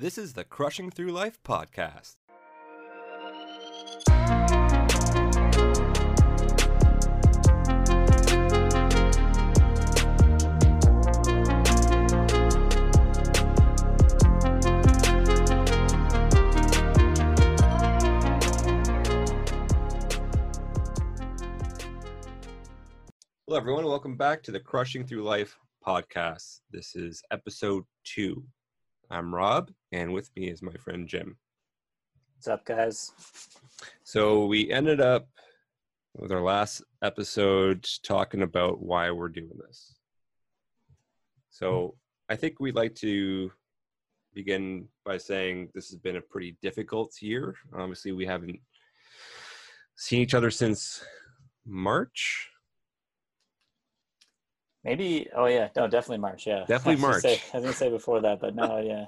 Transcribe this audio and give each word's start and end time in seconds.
This 0.00 0.16
is 0.16 0.32
the 0.32 0.44
Crushing 0.44 0.90
Through 0.90 1.12
Life 1.12 1.38
podcast. 1.44 2.16
Hello, 23.46 23.58
everyone. 23.58 23.84
Welcome 23.84 24.16
back 24.16 24.42
to 24.44 24.50
the 24.50 24.60
Crushing 24.60 25.04
Through 25.04 25.24
Life 25.24 25.58
podcast. 25.86 26.60
This 26.70 26.96
is 26.96 27.22
episode 27.30 27.84
two. 28.04 28.42
I'm 29.10 29.34
Rob, 29.34 29.70
and 29.92 30.12
with 30.12 30.30
me 30.36 30.48
is 30.48 30.62
my 30.62 30.72
friend 30.74 31.08
Jim. 31.08 31.36
What's 32.36 32.48
up, 32.48 32.64
guys? 32.64 33.12
So, 34.04 34.46
we 34.46 34.70
ended 34.70 35.00
up 35.00 35.28
with 36.16 36.32
our 36.32 36.40
last 36.42 36.82
episode 37.02 37.86
talking 38.02 38.42
about 38.42 38.82
why 38.82 39.10
we're 39.10 39.28
doing 39.28 39.50
this. 39.66 39.94
So, 41.50 41.96
I 42.28 42.36
think 42.36 42.60
we'd 42.60 42.74
like 42.76 42.94
to 42.96 43.50
begin 44.34 44.86
by 45.04 45.18
saying 45.18 45.70
this 45.74 45.88
has 45.90 45.98
been 45.98 46.16
a 46.16 46.20
pretty 46.20 46.56
difficult 46.62 47.20
year. 47.20 47.54
Obviously, 47.74 48.12
we 48.12 48.26
haven't 48.26 48.60
seen 49.96 50.20
each 50.20 50.34
other 50.34 50.50
since 50.50 51.04
March. 51.66 52.48
Maybe. 54.84 55.28
Oh 55.36 55.44
yeah, 55.46 55.68
no, 55.76 55.88
definitely 55.88 56.18
March. 56.22 56.46
Yeah, 56.46 56.64
Definitely 56.66 57.04
I 57.04 57.08
March. 57.10 57.22
say- 57.22 57.40
I 57.52 57.56
was 57.58 57.64
gonna 57.64 57.72
say 57.76 57.90
before 57.90 58.20
that, 58.22 58.40
but 58.40 58.54
no, 58.54 58.78
yeah, 58.78 59.04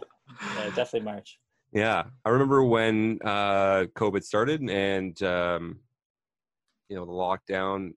yeah, 0.57 0.67
definitely 0.75 1.01
March. 1.03 1.39
Yeah, 1.73 2.05
I 2.25 2.29
remember 2.31 2.63
when 2.65 3.19
uh, 3.25 3.85
COVID 3.97 4.23
started 4.23 4.61
and 4.69 5.21
um, 5.23 5.81
you 6.89 6.97
know 6.97 7.05
the 7.07 7.13
lockdown. 7.13 7.93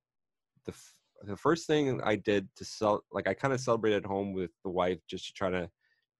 The 0.66 0.72
f- 0.72 0.94
the 1.24 1.36
first 1.38 1.68
thing 1.68 2.02
I 2.04 2.16
did 2.16 2.48
to 2.58 2.66
sell, 2.66 3.04
like 3.12 3.28
I 3.28 3.34
kind 3.34 3.54
of 3.54 3.60
celebrated 3.60 4.04
at 4.04 4.10
home 4.10 4.34
with 4.34 4.52
the 4.64 4.70
wife 4.70 5.00
just 5.10 5.28
to 5.28 5.34
try 5.34 5.50
to 5.50 5.70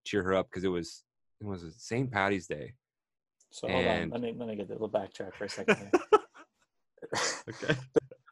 cheer 0.06 0.24
her 0.24 0.34
up 0.36 0.48
because 0.50 0.64
it 0.64 0.70
was 0.70 1.04
it 1.42 1.46
was 1.48 1.64
St. 1.78 2.12
Patty's 2.12 2.48
Day. 2.48 2.74
So 3.52 3.68
hold 3.70 3.86
And- 3.86 4.14
on, 4.14 4.22
let 4.22 4.22
me 4.22 4.36
let 4.38 4.48
me 4.50 4.56
get 4.56 4.70
a 4.70 4.74
little 4.74 4.90
backtrack 4.90 5.34
for 5.36 5.46
a 5.46 5.50
second. 5.50 5.78
Here. 5.78 5.92
Okay. 7.48 7.76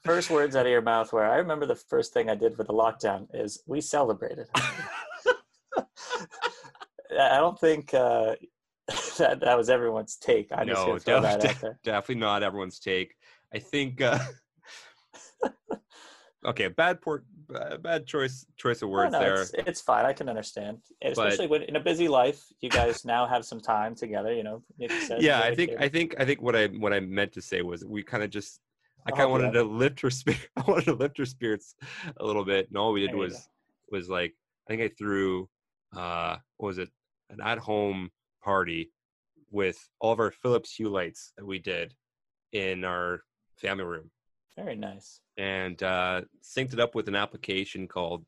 first 0.03 0.29
words 0.31 0.55
out 0.55 0.65
of 0.65 0.71
your 0.71 0.81
mouth 0.81 1.13
were 1.13 1.23
I 1.23 1.37
remember 1.37 1.65
the 1.65 1.75
first 1.75 2.11
thing 2.11 2.29
I 2.29 2.35
did 2.35 2.57
with 2.57 2.67
the 2.67 2.73
lockdown 2.73 3.27
is 3.33 3.61
we 3.67 3.79
celebrated. 3.81 4.47
I 7.19 7.37
don't 7.37 7.59
think 7.59 7.93
uh, 7.93 8.35
that 9.17 9.39
that 9.41 9.57
was 9.57 9.69
everyone's 9.69 10.15
take. 10.15 10.51
I 10.51 10.65
just 10.65 10.85
no, 10.85 10.93
def- 10.93 11.05
that 11.05 11.45
out 11.45 11.75
definitely 11.83 12.21
not 12.21 12.43
everyone's 12.43 12.79
take. 12.79 13.15
I 13.53 13.59
think. 13.59 14.01
Uh, 14.01 14.19
okay, 16.45 16.67
bad 16.67 17.01
port, 17.01 17.25
bad 17.81 18.05
choice 18.05 18.45
choice 18.57 18.81
of 18.81 18.89
words 18.89 19.11
no, 19.11 19.19
there. 19.19 19.41
it's, 19.41 19.51
it's 19.53 19.81
fine. 19.81 20.05
I 20.05 20.13
can 20.13 20.29
understand, 20.29 20.79
And 21.01 21.15
But- 21.15 21.27
especially 21.27 21.47
when 21.47 21.63
in 21.63 21.75
a 21.75 21.79
busy 21.79 22.07
life, 22.07 22.43
you 22.61 22.69
guys 22.69 23.05
now 23.05 23.25
have 23.25 23.45
some 23.45 23.59
time 23.59 23.95
together. 23.95 24.33
You 24.33 24.43
know, 24.43 24.63
like 24.79 24.91
you 24.91 25.01
said, 25.01 25.21
yeah 25.21 25.39
i 25.39 25.55
think 25.55 25.71
i 25.79 25.87
think 25.87 26.15
i 26.19 26.25
think 26.25 26.41
what 26.41 26.55
i 26.55 26.67
what 26.67 26.93
i 26.93 26.99
meant 26.99 27.31
to 27.33 27.41
say 27.41 27.61
was 27.61 27.85
we 27.85 28.03
kind 28.03 28.23
of 28.23 28.29
just 28.29 28.59
i 29.05 29.11
kind 29.11 29.23
of 29.23 29.31
wanted 29.31 29.51
to 29.53 29.63
lift 29.63 29.99
her 30.01 30.09
spirit 30.09 30.49
i 30.57 30.61
wanted 30.67 30.85
to 30.85 30.93
lift 30.93 31.17
her 31.17 31.25
spirits 31.25 31.75
a 32.17 32.25
little 32.25 32.45
bit 32.45 32.67
and 32.67 32.77
all 32.77 32.91
we 32.91 33.05
did 33.05 33.15
was 33.15 33.47
was 33.91 34.09
like 34.09 34.33
i 34.67 34.73
think 34.73 34.81
i 34.81 34.93
threw 34.97 35.47
uh 35.95 36.35
what 36.57 36.67
was 36.67 36.77
it 36.77 36.89
an 37.29 37.39
at-home 37.41 38.09
party 38.43 38.91
with 39.51 39.77
all 39.99 40.11
of 40.11 40.19
our 40.19 40.31
philips 40.31 40.73
hue 40.75 40.89
lights 40.89 41.33
that 41.37 41.45
we 41.45 41.59
did 41.59 41.93
in 42.51 42.83
our 42.83 43.21
family 43.55 43.83
room 43.83 44.09
Very 44.55 44.75
nice. 44.75 45.19
and 45.37 45.81
uh 45.83 46.21
synced 46.43 46.73
it 46.73 46.79
up 46.79 46.95
with 46.95 47.07
an 47.07 47.15
application 47.15 47.87
called 47.87 48.25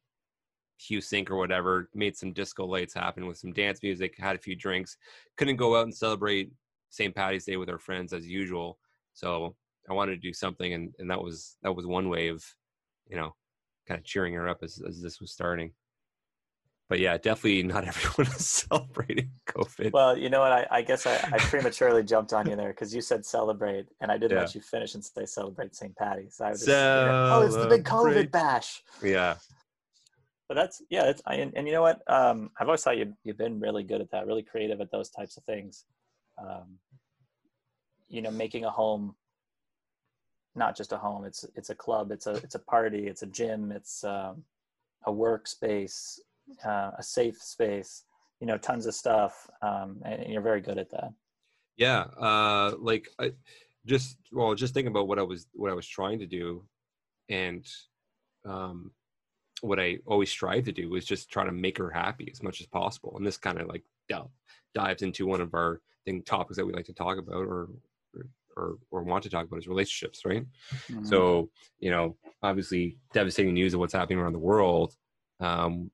Hue 0.77 0.99
Sync 0.99 1.31
or 1.31 1.37
whatever, 1.37 1.89
made 1.93 2.17
some 2.17 2.33
disco 2.33 2.65
lights 2.65 2.93
happen 2.93 3.25
with 3.27 3.37
some 3.37 3.53
dance 3.53 3.81
music, 3.81 4.13
had 4.17 4.35
a 4.35 4.39
few 4.39 4.57
drinks. 4.57 4.97
Couldn't 5.37 5.55
go 5.55 5.77
out 5.77 5.85
and 5.85 5.95
celebrate 5.95 6.51
St. 6.89 7.15
Patty's 7.15 7.45
Day 7.45 7.55
with 7.55 7.69
our 7.69 7.79
friends 7.79 8.11
as 8.11 8.27
usual. 8.27 8.77
So 9.13 9.55
I 9.89 9.93
wanted 9.93 10.15
to 10.15 10.27
do 10.27 10.33
something 10.33 10.73
and, 10.73 10.93
and 10.99 11.09
that 11.09 11.21
was 11.21 11.55
that 11.63 11.73
was 11.73 11.85
one 11.87 12.09
way 12.09 12.27
of, 12.27 12.43
you 13.07 13.15
know, 13.15 13.33
kind 13.87 13.97
of 13.99 14.03
cheering 14.05 14.33
her 14.33 14.49
up 14.49 14.63
as, 14.63 14.81
as 14.85 15.01
this 15.01 15.21
was 15.21 15.31
starting. 15.31 15.71
But 16.87 16.99
yeah, 16.99 17.17
definitely 17.17 17.63
not 17.63 17.83
everyone 17.87 18.31
is 18.33 18.47
celebrating 18.47 19.31
COVID. 19.47 19.91
Well, 19.91 20.17
you 20.17 20.29
know 20.29 20.41
what? 20.41 20.51
I, 20.51 20.67
I 20.69 20.81
guess 20.83 21.07
I, 21.07 21.15
I 21.31 21.37
prematurely 21.39 22.03
jumped 22.03 22.31
on 22.33 22.47
you 22.49 22.55
there 22.55 22.69
because 22.69 22.93
you 22.93 23.01
said 23.01 23.25
celebrate, 23.25 23.87
and 24.01 24.11
I 24.11 24.17
didn't 24.17 24.33
Yeah. 24.37 24.41
let 24.43 24.53
you 24.55 24.61
finish 24.61 24.93
and 24.93 25.03
say 25.03 25.25
celebrate 25.25 25.75
St. 25.75 25.95
Patty's. 25.95 26.39
I 26.39 26.51
was 26.51 26.59
just, 26.59 26.67
you 26.67 26.73
know, 26.73 27.29
oh, 27.33 27.41
it's 27.45 27.55
the 27.55 27.67
big. 27.67 27.83
COVID 27.85 28.29
bash. 28.31 28.83
yeah. 29.03 29.35
But 30.47 30.53
that's 30.55 30.83
yeah, 30.91 31.05
it's, 31.09 31.23
I, 31.25 31.35
and, 31.35 31.51
and 31.57 31.65
you 31.65 31.73
know 31.73 31.81
what? 31.81 32.01
Um, 32.07 32.51
I've 32.59 32.67
always 32.67 32.83
thought 32.83 32.97
you 32.97 33.13
you've 33.23 33.37
been 33.37 33.59
really 33.59 33.81
good 33.81 33.99
at 33.99 34.11
that, 34.11 34.27
really 34.27 34.43
creative 34.43 34.79
at 34.79 34.91
those 34.91 35.09
types 35.09 35.37
of 35.37 35.43
things. 35.45 35.85
Um, 36.37 36.77
you 38.09 38.21
know, 38.21 38.29
making 38.29 38.63
a 38.63 38.69
home, 38.69 39.15
not 40.53 40.77
just 40.77 40.91
a 40.91 40.97
home. 40.97 41.25
It's 41.25 41.45
it's 41.55 41.71
a 41.71 41.75
club. 41.75 42.11
It's 42.11 42.27
a 42.27 42.33
it's 42.35 42.53
a 42.53 42.59
party. 42.59 43.07
It's 43.07 43.23
a 43.23 43.25
gym. 43.25 43.71
It's 43.71 44.03
um, 44.03 44.43
a 45.07 45.11
workspace, 45.11 46.19
uh, 46.65 46.91
a 46.97 47.03
safe 47.03 47.37
space. 47.41 48.03
You 48.41 48.47
know, 48.47 48.57
tons 48.57 48.85
of 48.85 48.93
stuff, 48.93 49.49
um, 49.61 50.01
and, 50.03 50.31
you're 50.31 50.41
very 50.41 50.61
good 50.61 50.77
at 50.77 50.89
that. 50.91 51.11
yeah 51.77 52.01
uh 52.19 52.73
like 52.79 53.07
i 53.19 53.31
just 53.85 54.17
well 54.31 54.55
just 54.55 54.73
thinking 54.73 54.91
about 54.91 55.07
what 55.07 55.19
i 55.19 55.21
was 55.21 55.47
what 55.53 55.71
i 55.71 55.73
was 55.73 55.87
trying 55.87 56.19
to 56.19 56.25
do 56.25 56.63
and 57.29 57.65
um 58.45 58.91
what 59.61 59.79
i 59.79 59.97
always 60.05 60.29
strive 60.29 60.63
to 60.65 60.71
do 60.71 60.89
was 60.89 61.05
just 61.05 61.29
try 61.29 61.43
to 61.45 61.51
make 61.51 61.77
her 61.77 61.89
happy 61.89 62.27
as 62.31 62.41
much 62.43 62.59
as 62.61 62.67
possible 62.67 63.13
and 63.17 63.25
this 63.25 63.37
kind 63.37 63.59
of 63.59 63.67
like 63.67 63.83
del- 64.09 64.31
dives 64.73 65.01
into 65.01 65.25
one 65.25 65.41
of 65.41 65.53
our 65.53 65.81
thing 66.05 66.21
topics 66.23 66.57
that 66.57 66.65
we 66.65 66.73
like 66.73 66.85
to 66.85 66.93
talk 66.93 67.17
about 67.17 67.35
or 67.35 67.69
or 68.15 68.25
or, 68.57 68.77
or 68.91 69.03
want 69.03 69.21
to 69.23 69.29
talk 69.29 69.45
about 69.45 69.59
is 69.59 69.67
relationships 69.67 70.21
right 70.25 70.45
Mm-hmm. 70.91 71.05
so 71.05 71.49
you 71.79 71.91
know 71.91 72.15
obviously 72.43 72.97
devastating 73.13 73.53
news 73.53 73.73
of 73.73 73.79
what's 73.79 73.93
happening 73.93 74.19
around 74.19 74.33
the 74.33 74.39
world 74.51 74.93
um 75.41 75.91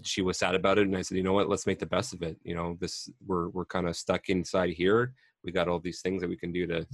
she 0.00 0.22
was 0.22 0.38
sad 0.38 0.54
about 0.54 0.78
it 0.78 0.86
and 0.86 0.96
i 0.96 1.02
said 1.02 1.16
you 1.18 1.22
know 1.22 1.34
what? 1.34 1.48
Let's 1.48 1.66
make 1.66 1.78
the 1.78 1.86
best 1.86 2.14
of 2.14 2.22
it. 2.22 2.38
You 2.44 2.54
know 2.54 2.76
this 2.80 3.10
we're 3.26 3.48
we're 3.48 3.66
kind 3.66 3.86
of 3.86 3.96
stuck 3.96 4.28
inside 4.28 4.70
here. 4.70 5.12
We 5.44 5.52
got 5.52 5.68
all 5.68 5.80
these 5.80 6.00
things 6.00 6.22
that 6.22 6.28
we 6.28 6.36
can 6.36 6.52
do 6.52 6.66
to 6.66 6.86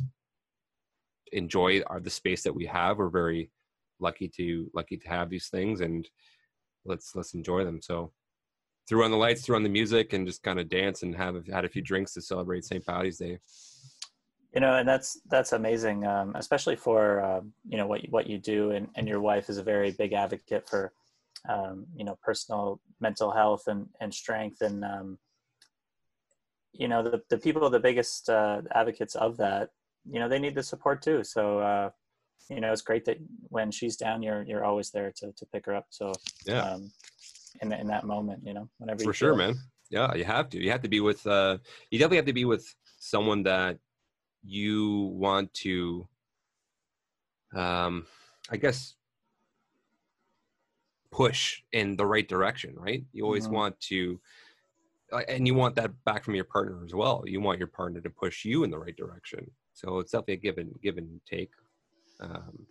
enjoy 1.32 1.82
our 1.86 2.00
the 2.00 2.10
space 2.10 2.42
that 2.42 2.54
we 2.54 2.66
have. 2.66 2.98
We're 2.98 3.08
very 3.08 3.50
lucky 4.00 4.28
to 4.28 4.70
lucky 4.74 4.96
to 4.96 5.08
have 5.08 5.30
these 5.30 5.48
things 5.48 5.80
and 5.80 6.08
let's 6.84 7.14
let's 7.14 7.34
enjoy 7.34 7.64
them. 7.64 7.80
So 7.80 8.12
threw 8.88 9.04
on 9.04 9.10
the 9.10 9.16
lights 9.16 9.42
threw 9.42 9.56
on 9.56 9.62
the 9.62 9.68
music 9.68 10.12
and 10.12 10.26
just 10.26 10.42
kind 10.42 10.58
of 10.58 10.68
dance 10.68 11.02
and 11.02 11.14
have 11.14 11.46
had 11.46 11.64
a 11.64 11.68
few 11.68 11.82
drinks 11.82 12.14
to 12.14 12.20
celebrate 12.20 12.64
st 12.64 12.84
patty's 12.84 13.18
day. 13.18 13.38
You 14.54 14.60
know 14.60 14.76
and 14.76 14.88
that's 14.88 15.20
that's 15.30 15.52
amazing 15.52 16.04
um, 16.04 16.32
especially 16.34 16.74
for 16.74 17.22
um, 17.22 17.52
you 17.68 17.76
know 17.76 17.86
what 17.86 18.00
what 18.08 18.26
you 18.26 18.38
do 18.38 18.72
and, 18.72 18.88
and 18.96 19.06
your 19.06 19.20
wife 19.20 19.48
is 19.50 19.58
a 19.58 19.62
very 19.62 19.92
big 19.92 20.14
advocate 20.14 20.68
for 20.68 20.92
um, 21.48 21.86
you 21.94 22.04
know 22.04 22.18
personal 22.22 22.80
mental 23.00 23.30
health 23.30 23.64
and, 23.66 23.86
and 24.00 24.12
strength. 24.12 24.60
And 24.60 24.84
um, 24.84 25.18
you 26.72 26.88
know 26.88 27.02
the, 27.02 27.22
the 27.30 27.38
people 27.38 27.68
the 27.70 27.80
biggest 27.80 28.28
uh, 28.28 28.62
advocates 28.74 29.14
of 29.14 29.36
that 29.38 29.70
you 30.10 30.20
know 30.20 30.28
they 30.28 30.38
need 30.38 30.54
the 30.54 30.62
support 30.62 31.02
too. 31.02 31.24
So 31.24 31.58
uh, 31.60 31.90
you 32.48 32.60
know 32.60 32.72
it's 32.72 32.82
great 32.82 33.04
that 33.06 33.18
when 33.48 33.70
she's 33.70 33.96
down 33.96 34.22
you're 34.22 34.42
you're 34.42 34.64
always 34.64 34.90
there 34.90 35.12
to, 35.16 35.32
to 35.32 35.46
pick 35.46 35.66
her 35.66 35.74
up. 35.74 35.86
So 35.90 36.12
yeah. 36.46 36.62
um, 36.62 36.90
in, 37.62 37.72
in 37.72 37.86
that 37.88 38.04
moment 38.04 38.42
you 38.44 38.54
know 38.54 38.68
whenever 38.78 39.02
you 39.02 39.08
for 39.08 39.12
sure 39.12 39.34
man. 39.34 39.56
Yeah 39.90 40.14
you 40.14 40.24
have 40.24 40.50
to. 40.50 40.62
You 40.62 40.70
have 40.70 40.82
to 40.82 40.88
be 40.88 41.00
with 41.00 41.26
uh 41.26 41.58
you 41.90 41.98
definitely 41.98 42.18
have 42.18 42.26
to 42.26 42.32
be 42.32 42.44
with 42.44 42.74
someone 42.98 43.42
that 43.44 43.78
you 44.44 45.12
want 45.14 45.52
to 45.52 46.06
um 47.54 48.06
i 48.50 48.56
guess 48.56 48.94
push 51.10 51.62
in 51.72 51.96
the 51.96 52.06
right 52.06 52.28
direction 52.28 52.74
right? 52.76 53.04
You 53.12 53.24
always 53.24 53.48
Mhm. 53.48 53.52
want 53.52 53.80
to 53.80 54.20
uh, 55.12 55.22
and 55.28 55.46
you 55.46 55.54
want 55.54 55.74
that 55.76 55.90
back 56.04 56.22
from 56.22 56.34
your 56.34 56.44
partner 56.44 56.84
as 56.84 56.94
well. 56.94 57.24
You 57.26 57.40
want 57.40 57.58
your 57.58 57.68
partner 57.68 58.00
to 58.02 58.10
push 58.10 58.44
you 58.44 58.62
in 58.64 58.70
the 58.70 58.78
right 58.78 58.94
direction. 58.96 59.50
So 59.72 60.00
it's 60.00 60.12
definitely 60.12 60.34
a 60.34 60.36
give 60.38 60.58
and 60.58 60.78
give 60.82 60.98
and 60.98 61.20
take 61.24 61.50
um 62.20 62.66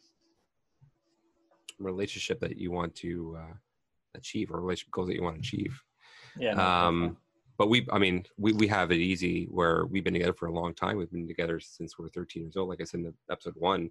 relationship 1.79 2.39
that 2.39 2.57
you 2.57 2.71
want 2.71 2.95
to 2.95 3.37
uh 3.39 3.53
achieve 4.15 4.51
or 4.51 4.59
relationship 4.61 4.91
goals 4.91 5.07
that 5.07 5.15
you 5.15 5.23
want 5.23 5.35
to 5.35 5.39
achieve. 5.39 5.81
Yeah 6.37 6.53
no, 6.53 6.63
um 6.63 7.17
but 7.57 7.69
we 7.69 7.87
i 7.91 7.97
mean 7.97 8.23
we, 8.37 8.53
we 8.53 8.67
have 8.67 8.91
it 8.91 8.97
easy 8.99 9.45
where 9.45 9.85
we've 9.85 10.03
been 10.03 10.13
together 10.13 10.33
for 10.33 10.47
a 10.47 10.53
long 10.53 10.73
time. 10.73 10.97
We've 10.97 11.11
been 11.11 11.27
together 11.27 11.59
since 11.59 11.97
we're 11.97 12.09
13 12.09 12.43
years 12.43 12.57
old 12.57 12.69
like 12.69 12.81
i 12.81 12.83
said 12.83 12.99
in 12.99 13.05
the 13.07 13.13
episode 13.31 13.55
one. 13.57 13.89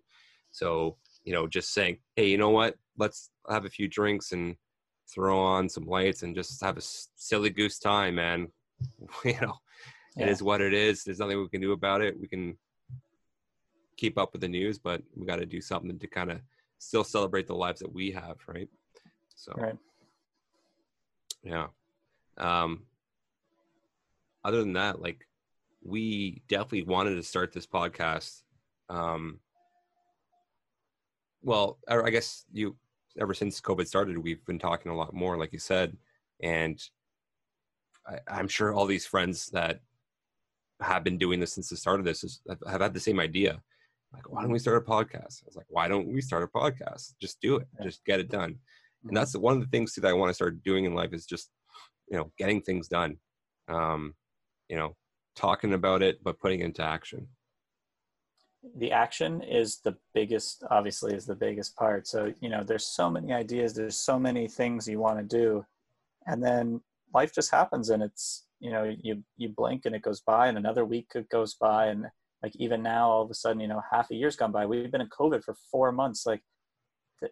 So 0.52 0.96
you 1.24 1.32
know 1.32 1.46
just 1.46 1.72
saying 1.72 1.98
hey 2.16 2.28
you 2.28 2.38
know 2.38 2.50
what 2.50 2.76
let's 2.98 3.30
have 3.48 3.64
a 3.64 3.70
few 3.70 3.88
drinks 3.88 4.32
and 4.32 4.56
throw 5.12 5.38
on 5.38 5.68
some 5.68 5.84
lights 5.86 6.22
and 6.22 6.34
just 6.34 6.62
have 6.62 6.76
a 6.76 6.82
silly 6.82 7.50
goose 7.50 7.78
time 7.78 8.16
man 8.16 8.48
you 9.24 9.40
know, 9.40 9.54
Yeah. 10.16 10.24
it 10.24 10.28
is 10.30 10.42
what 10.42 10.60
it 10.60 10.74
is. 10.74 11.04
There's 11.04 11.18
nothing 11.18 11.38
we 11.38 11.48
can 11.48 11.60
do 11.60 11.72
about 11.72 12.02
it. 12.02 12.18
We 12.20 12.28
can 12.28 12.58
keep 13.96 14.18
up 14.18 14.32
with 14.32 14.42
the 14.42 14.48
news, 14.48 14.78
but 14.78 15.02
we 15.14 15.26
got 15.26 15.36
to 15.36 15.46
do 15.46 15.60
something 15.60 15.98
to 15.98 16.06
kind 16.06 16.30
of 16.30 16.40
still 16.78 17.04
celebrate 17.04 17.46
the 17.46 17.54
lives 17.54 17.80
that 17.80 17.92
we 17.92 18.10
have, 18.10 18.36
right? 18.46 18.68
So, 19.34 19.52
Right. 19.56 19.76
yeah. 21.42 21.68
Um, 22.36 22.82
other 24.44 24.60
than 24.60 24.74
that, 24.74 25.00
like 25.00 25.26
we 25.82 26.42
definitely 26.48 26.82
wanted 26.84 27.14
to 27.14 27.22
start 27.22 27.52
this 27.52 27.66
podcast. 27.66 28.42
Um, 28.88 29.40
well, 31.42 31.78
I 31.88 32.00
I 32.00 32.10
guess 32.10 32.44
you 32.52 32.76
ever 33.18 33.34
since 33.34 33.60
COVID 33.60 33.86
started, 33.86 34.18
we've 34.18 34.44
been 34.46 34.58
talking 34.58 34.92
a 34.92 34.96
lot 34.96 35.14
more, 35.14 35.36
like 35.36 35.52
you 35.52 35.58
said, 35.58 35.96
and 36.42 36.82
I, 38.06 38.18
I'm 38.28 38.48
sure 38.48 38.72
all 38.72 38.86
these 38.86 39.06
friends 39.06 39.46
that 39.48 39.80
have 40.80 41.04
been 41.04 41.18
doing 41.18 41.40
this 41.40 41.52
since 41.52 41.68
the 41.68 41.76
start 41.76 41.98
of 41.98 42.04
this 42.04 42.22
is, 42.24 42.40
have, 42.48 42.58
have 42.68 42.80
had 42.80 42.94
the 42.94 43.00
same 43.00 43.20
idea. 43.20 43.60
Like, 44.12 44.30
why 44.30 44.42
don't 44.42 44.52
we 44.52 44.58
start 44.58 44.76
a 44.76 44.90
podcast? 44.90 45.42
I 45.42 45.46
was 45.46 45.56
like, 45.56 45.66
why 45.68 45.88
don't 45.88 46.12
we 46.12 46.20
start 46.20 46.42
a 46.42 46.46
podcast? 46.46 47.14
Just 47.20 47.40
do 47.40 47.56
it. 47.56 47.66
Just 47.82 48.04
get 48.04 48.20
it 48.20 48.30
done. 48.30 48.56
And 49.06 49.16
that's 49.16 49.36
one 49.36 49.54
of 49.54 49.60
the 49.60 49.68
things 49.68 49.92
too 49.92 50.00
that 50.02 50.08
I 50.08 50.14
want 50.14 50.30
to 50.30 50.34
start 50.34 50.62
doing 50.62 50.84
in 50.84 50.94
life 50.94 51.12
is 51.12 51.26
just, 51.26 51.50
you 52.08 52.16
know, 52.16 52.30
getting 52.38 52.62
things 52.62 52.88
done. 52.88 53.18
Um, 53.68 54.14
you 54.68 54.76
know, 54.76 54.96
talking 55.34 55.74
about 55.74 56.02
it, 56.02 56.22
but 56.22 56.38
putting 56.38 56.60
it 56.60 56.64
into 56.64 56.82
action. 56.82 57.28
The 58.76 58.92
action 58.92 59.42
is 59.42 59.78
the 59.78 59.96
biggest 60.14 60.64
obviously 60.70 61.14
is 61.14 61.26
the 61.26 61.34
biggest 61.34 61.76
part. 61.76 62.06
So 62.06 62.32
you 62.40 62.48
know 62.48 62.62
there's 62.62 62.86
so 62.86 63.10
many 63.10 63.32
ideas 63.32 63.74
there's 63.74 63.98
so 63.98 64.18
many 64.18 64.48
things 64.48 64.88
you 64.88 64.98
want 64.98 65.18
to 65.18 65.24
do 65.24 65.64
and 66.26 66.42
then 66.42 66.80
life 67.14 67.34
just 67.34 67.50
happens 67.50 67.90
and 67.90 68.02
it's 68.02 68.46
you 68.60 68.70
know 68.70 68.94
you 69.02 69.22
you 69.36 69.48
blink 69.48 69.86
and 69.86 69.94
it 69.94 70.02
goes 70.02 70.20
by 70.20 70.48
and 70.48 70.58
another 70.58 70.84
week 70.84 71.10
goes 71.30 71.54
by 71.54 71.86
and 71.86 72.06
like 72.42 72.54
even 72.56 72.82
now 72.82 73.08
all 73.08 73.22
of 73.22 73.30
a 73.30 73.34
sudden 73.34 73.60
you 73.60 73.68
know 73.68 73.82
half 73.90 74.10
a 74.10 74.14
year's 74.14 74.36
gone 74.36 74.52
by. 74.52 74.66
We've 74.66 74.90
been 74.90 75.00
in 75.00 75.08
covid 75.08 75.44
for 75.44 75.54
four 75.70 75.92
months 75.92 76.26
like 76.26 76.42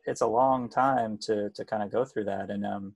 it's 0.06 0.22
a 0.22 0.26
long 0.26 0.68
time 0.68 1.18
to 1.18 1.50
to 1.50 1.64
kind 1.64 1.82
of 1.82 1.90
go 1.90 2.04
through 2.04 2.24
that 2.24 2.50
and 2.50 2.64
um 2.64 2.94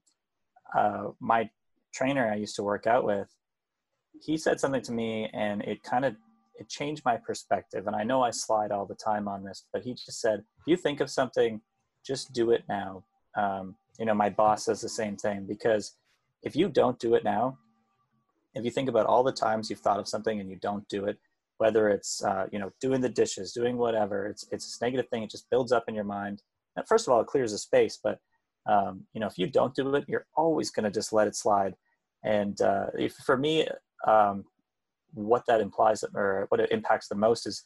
uh 0.75 1.07
my 1.19 1.49
trainer 1.93 2.31
i 2.31 2.35
used 2.35 2.55
to 2.55 2.63
work 2.63 2.87
out 2.87 3.03
with 3.03 3.27
he 4.21 4.37
said 4.37 4.59
something 4.59 4.81
to 4.81 4.91
me 4.91 5.29
and 5.33 5.61
it 5.63 5.81
kind 5.83 6.05
of 6.05 6.15
it 6.59 6.69
changed 6.69 7.03
my 7.05 7.17
perspective 7.17 7.87
and 7.87 7.95
i 7.95 8.03
know 8.03 8.21
i 8.21 8.29
slide 8.29 8.71
all 8.71 8.85
the 8.85 8.95
time 8.95 9.27
on 9.27 9.43
this 9.43 9.65
but 9.73 9.81
he 9.83 9.93
just 9.93 10.19
said 10.21 10.39
if 10.39 10.67
you 10.67 10.75
think 10.75 10.99
of 10.99 11.09
something 11.09 11.61
just 12.05 12.33
do 12.33 12.51
it 12.51 12.63
now. 12.67 13.03
Um, 13.37 13.75
you 13.99 14.05
know 14.05 14.13
my 14.13 14.29
boss 14.29 14.65
says 14.65 14.81
the 14.81 14.89
same 14.89 15.15
thing 15.17 15.45
because 15.47 15.95
if 16.41 16.55
you 16.55 16.69
don't 16.69 16.97
do 16.99 17.13
it 17.15 17.23
now 17.23 17.57
if 18.55 18.63
you 18.65 18.71
think 18.71 18.89
about 18.89 19.05
all 19.05 19.23
the 19.23 19.31
times 19.31 19.69
you've 19.69 19.79
thought 19.79 19.99
of 19.99 20.07
something 20.07 20.39
and 20.39 20.49
you 20.49 20.55
don't 20.55 20.87
do 20.87 21.05
it 21.05 21.17
whether 21.57 21.89
it's 21.89 22.23
uh, 22.23 22.47
you 22.51 22.57
know 22.57 22.71
doing 22.81 23.01
the 23.01 23.09
dishes 23.09 23.51
doing 23.51 23.77
whatever 23.77 24.25
it's 24.25 24.47
it's 24.51 24.65
this 24.65 24.81
negative 24.81 25.07
thing 25.09 25.21
it 25.21 25.29
just 25.29 25.49
builds 25.49 25.71
up 25.71 25.83
in 25.87 25.95
your 25.95 26.05
mind. 26.05 26.41
First 26.87 27.07
of 27.07 27.13
all 27.13 27.21
it 27.21 27.27
clears 27.27 27.51
the 27.51 27.57
space 27.57 27.99
but 28.01 28.19
um, 28.65 29.03
you 29.13 29.19
know 29.21 29.27
if 29.27 29.37
you 29.37 29.47
don't 29.47 29.75
do 29.75 29.93
it 29.95 30.05
you're 30.07 30.25
always 30.35 30.71
going 30.71 30.85
to 30.85 30.91
just 30.91 31.13
let 31.13 31.27
it 31.27 31.35
slide. 31.35 31.75
And 32.23 32.59
uh, 32.61 32.87
if, 32.97 33.13
for 33.13 33.37
me 33.37 33.67
um, 34.07 34.45
what 35.13 35.43
that 35.47 35.61
implies 35.61 36.03
or 36.13 36.45
what 36.49 36.59
it 36.59 36.71
impacts 36.71 37.07
the 37.07 37.15
most 37.15 37.47
is 37.47 37.63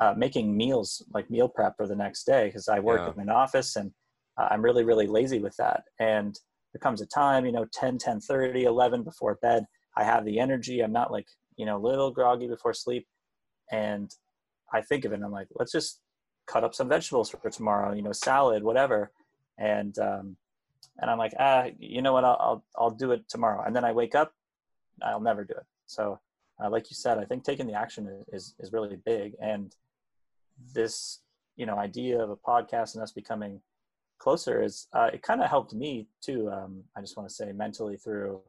uh, 0.00 0.14
making 0.16 0.56
meals 0.56 1.02
like 1.14 1.30
meal 1.30 1.48
prep 1.48 1.76
for 1.76 1.86
the 1.86 1.96
next 1.96 2.24
day 2.24 2.46
because 2.46 2.68
I 2.68 2.80
work 2.80 3.06
Yeah. 3.06 3.12
in 3.14 3.20
an 3.20 3.30
office 3.30 3.76
and 3.76 3.92
uh, 4.38 4.48
I'm 4.50 4.62
really 4.62 4.84
really 4.84 5.06
lazy 5.06 5.38
with 5.40 5.56
that. 5.56 5.84
And 6.00 6.38
there 6.72 6.80
comes 6.80 7.00
a 7.00 7.06
time 7.06 7.46
you 7.46 7.52
know 7.52 7.66
10 7.72 7.98
10 7.98 8.20
30 8.20 8.64
11 8.64 9.02
before 9.02 9.38
bed 9.42 9.64
I 9.96 10.04
have 10.04 10.24
the 10.24 10.38
energy. 10.38 10.80
I'm 10.80 10.92
not 10.92 11.10
like 11.12 11.26
you 11.56 11.64
know 11.66 11.76
a 11.78 11.86
little 11.86 12.10
groggy 12.10 12.48
before 12.48 12.74
sleep. 12.74 13.06
And 13.72 14.10
I 14.72 14.80
think 14.82 15.04
of 15.04 15.12
it 15.12 15.16
and 15.16 15.24
I'm 15.24 15.32
like 15.32 15.48
let's 15.54 15.72
just 15.72 16.00
cut 16.46 16.64
up 16.64 16.74
some 16.74 16.88
vegetables 16.88 17.30
for 17.30 17.50
tomorrow 17.50 17.92
you 17.94 18.02
know 18.02 18.12
salad 18.12 18.62
whatever. 18.62 19.12
And 19.58 19.98
um, 19.98 20.36
and 20.98 21.10
I'm 21.10 21.18
like 21.18 21.32
ah 21.38 21.66
you 21.78 22.02
know 22.02 22.12
what? 22.12 22.24
I'll, 22.24 22.36
I'll 22.40 22.64
I'll 22.78 22.90
do 22.90 23.12
it 23.12 23.28
tomorrow. 23.28 23.64
And 23.66 23.74
then 23.74 23.84
I 23.84 23.92
wake 23.92 24.14
up 24.14 24.32
I'll 25.02 25.20
never 25.20 25.44
do 25.44 25.54
it. 25.54 25.64
So 25.86 26.18
uh, 26.62 26.70
like 26.70 26.90
you 26.90 26.96
said, 26.96 27.18
I 27.18 27.24
think 27.24 27.44
taking 27.44 27.66
the 27.66 27.74
action 27.74 28.24
is, 28.32 28.54
is, 28.58 28.72
really 28.72 28.96
big. 29.04 29.34
And 29.42 29.74
this, 30.74 31.20
you 31.56 31.66
know, 31.66 31.78
idea 31.78 32.18
of 32.18 32.30
a 32.30 32.36
podcast 32.36 32.94
and 32.94 33.02
us 33.02 33.12
becoming 33.12 33.60
closer 34.18 34.62
is, 34.62 34.88
uh, 34.94 35.10
it 35.12 35.22
kind 35.22 35.42
of 35.42 35.50
helped 35.50 35.74
me 35.74 36.08
too. 36.22 36.50
Um, 36.50 36.82
I 36.96 37.00
just 37.00 37.16
want 37.16 37.28
to 37.28 37.34
say 37.34 37.52
mentally 37.52 37.96
through 37.96 38.40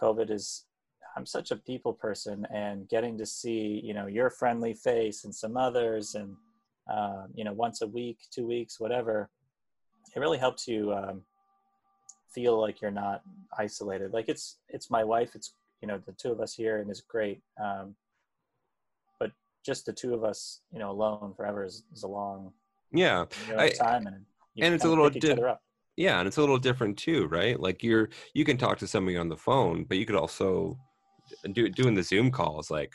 COVID 0.00 0.30
is 0.30 0.66
I'm 1.16 1.26
such 1.26 1.50
a 1.50 1.56
people 1.56 1.92
person 1.92 2.46
and 2.52 2.88
getting 2.88 3.16
to 3.18 3.26
see, 3.26 3.80
you 3.84 3.94
know, 3.94 4.06
your 4.06 4.30
friendly 4.30 4.74
face 4.74 5.24
and 5.24 5.34
some 5.34 5.56
others 5.56 6.14
and, 6.14 6.36
uh, 6.92 7.24
you 7.34 7.44
know, 7.44 7.52
once 7.52 7.82
a 7.82 7.86
week, 7.86 8.18
two 8.30 8.46
weeks, 8.46 8.80
whatever, 8.80 9.30
it 10.14 10.18
really 10.18 10.38
helps 10.38 10.66
you, 10.66 10.92
um, 10.92 11.22
feel 12.28 12.60
like 12.60 12.80
you're 12.80 12.90
not 12.90 13.22
isolated. 13.56 14.12
Like 14.12 14.28
it's, 14.28 14.58
it's 14.68 14.90
my 14.90 15.04
wife, 15.04 15.36
it's 15.36 15.54
you 15.84 15.88
know 15.88 16.00
the 16.06 16.12
two 16.12 16.32
of 16.32 16.40
us 16.40 16.54
here 16.54 16.78
and 16.80 16.90
is 16.90 17.02
great 17.02 17.42
um, 17.62 17.94
but 19.20 19.30
just 19.66 19.84
the 19.84 19.92
two 19.92 20.14
of 20.14 20.24
us 20.24 20.62
you 20.72 20.78
know 20.78 20.90
alone 20.90 21.34
forever 21.36 21.62
is, 21.62 21.84
is 21.92 22.04
a 22.04 22.08
long 22.08 22.50
Yeah. 22.90 23.26
you 23.46 23.52
know, 23.54 23.62
I- 23.62 23.68
time 23.68 24.06
and 24.06 24.24
you 24.54 24.64
and 24.64 24.74
it's 24.74 24.84
a 24.84 24.88
little 24.88 25.10
di- 25.10 25.32
up. 25.42 25.60
Yeah, 25.96 26.18
and 26.20 26.26
it's 26.26 26.38
a 26.38 26.40
little 26.40 26.58
different 26.58 26.96
too, 26.96 27.26
right? 27.26 27.58
Like 27.60 27.82
you're 27.82 28.08
you 28.32 28.44
can 28.46 28.56
talk 28.56 28.78
to 28.78 28.86
somebody 28.86 29.16
on 29.18 29.28
the 29.28 29.36
phone, 29.36 29.84
but 29.84 29.98
you 29.98 30.06
could 30.06 30.16
also 30.16 30.78
do 31.52 31.68
doing 31.68 31.94
the 31.94 32.02
Zoom 32.02 32.30
call 32.30 32.58
is 32.60 32.70
like 32.70 32.94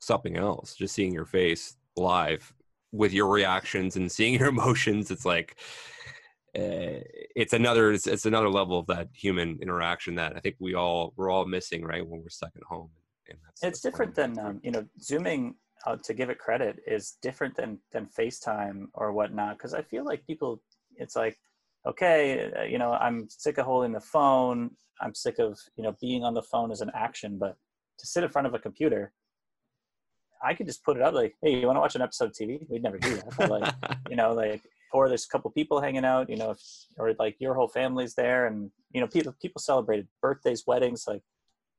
something 0.00 0.36
else. 0.36 0.74
Just 0.76 0.94
seeing 0.94 1.12
your 1.12 1.24
face 1.24 1.76
live 1.96 2.52
with 2.92 3.12
your 3.12 3.28
reactions 3.28 3.96
and 3.96 4.12
seeing 4.12 4.34
your 4.38 4.48
emotions, 4.56 5.10
it's 5.10 5.24
like 5.26 5.58
uh, 6.56 7.00
it's 7.34 7.52
another 7.52 7.92
it's, 7.92 8.06
it's 8.06 8.26
another 8.26 8.48
level 8.48 8.78
of 8.78 8.86
that 8.86 9.08
human 9.12 9.58
interaction 9.60 10.14
that 10.14 10.34
I 10.36 10.40
think 10.40 10.56
we 10.58 10.74
all 10.74 11.12
we're 11.16 11.30
all 11.30 11.46
missing, 11.46 11.84
right? 11.84 12.06
When 12.06 12.22
we're 12.22 12.28
stuck 12.28 12.52
at 12.56 12.62
home. 12.62 12.90
And 13.28 13.38
that's, 13.44 13.62
it's 13.62 13.62
that's 13.62 13.80
different 13.80 14.14
than 14.14 14.38
um, 14.38 14.60
you 14.62 14.70
know 14.70 14.86
zooming 15.00 15.56
uh, 15.86 15.96
to 16.02 16.14
give 16.14 16.30
it 16.30 16.38
credit 16.38 16.80
is 16.86 17.16
different 17.22 17.54
than 17.56 17.78
than 17.92 18.06
facetime 18.06 18.86
or 18.94 19.12
whatnot 19.12 19.56
because 19.56 19.74
i 19.74 19.82
feel 19.82 20.04
like 20.04 20.26
people 20.26 20.62
it's 20.96 21.16
like 21.16 21.38
okay 21.86 22.50
uh, 22.58 22.62
you 22.62 22.78
know 22.78 22.92
i'm 22.92 23.28
sick 23.28 23.58
of 23.58 23.66
holding 23.66 23.92
the 23.92 24.00
phone 24.00 24.70
i'm 25.00 25.14
sick 25.14 25.38
of 25.38 25.58
you 25.76 25.84
know 25.84 25.94
being 26.00 26.24
on 26.24 26.34
the 26.34 26.42
phone 26.42 26.70
as 26.70 26.80
an 26.80 26.90
action 26.94 27.38
but 27.38 27.56
to 27.98 28.06
sit 28.06 28.24
in 28.24 28.30
front 28.30 28.46
of 28.46 28.54
a 28.54 28.58
computer 28.58 29.12
i 30.42 30.54
could 30.54 30.66
just 30.66 30.84
put 30.84 30.96
it 30.96 31.02
up 31.02 31.14
like 31.14 31.34
hey 31.42 31.60
you 31.60 31.66
want 31.66 31.76
to 31.76 31.80
watch 31.80 31.94
an 31.94 32.02
episode 32.02 32.26
of 32.26 32.32
tv 32.32 32.68
we'd 32.68 32.82
never 32.82 32.98
do 32.98 33.14
that 33.14 33.36
but 33.36 33.50
like 33.50 33.74
you 34.10 34.16
know 34.16 34.32
like 34.32 34.62
or 34.92 35.08
there's 35.08 35.24
a 35.24 35.28
couple 35.28 35.50
people 35.50 35.80
hanging 35.80 36.04
out 36.04 36.30
you 36.30 36.36
know 36.36 36.50
if, 36.50 36.60
or 36.98 37.12
like 37.18 37.36
your 37.38 37.54
whole 37.54 37.68
family's 37.68 38.14
there 38.14 38.46
and 38.46 38.70
you 38.92 39.00
know 39.00 39.06
people 39.06 39.34
people 39.40 39.60
celebrated 39.60 40.06
birthdays 40.22 40.64
weddings 40.66 41.04
like 41.06 41.22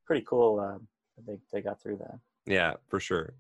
pretty 0.05 0.25
cool 0.27 0.59
um, 0.59 0.87
they, 1.25 1.37
they 1.51 1.61
got 1.61 1.81
through 1.81 1.97
that 1.97 2.19
Yeah, 2.45 2.75
for 2.87 2.99
sure. 2.99 3.33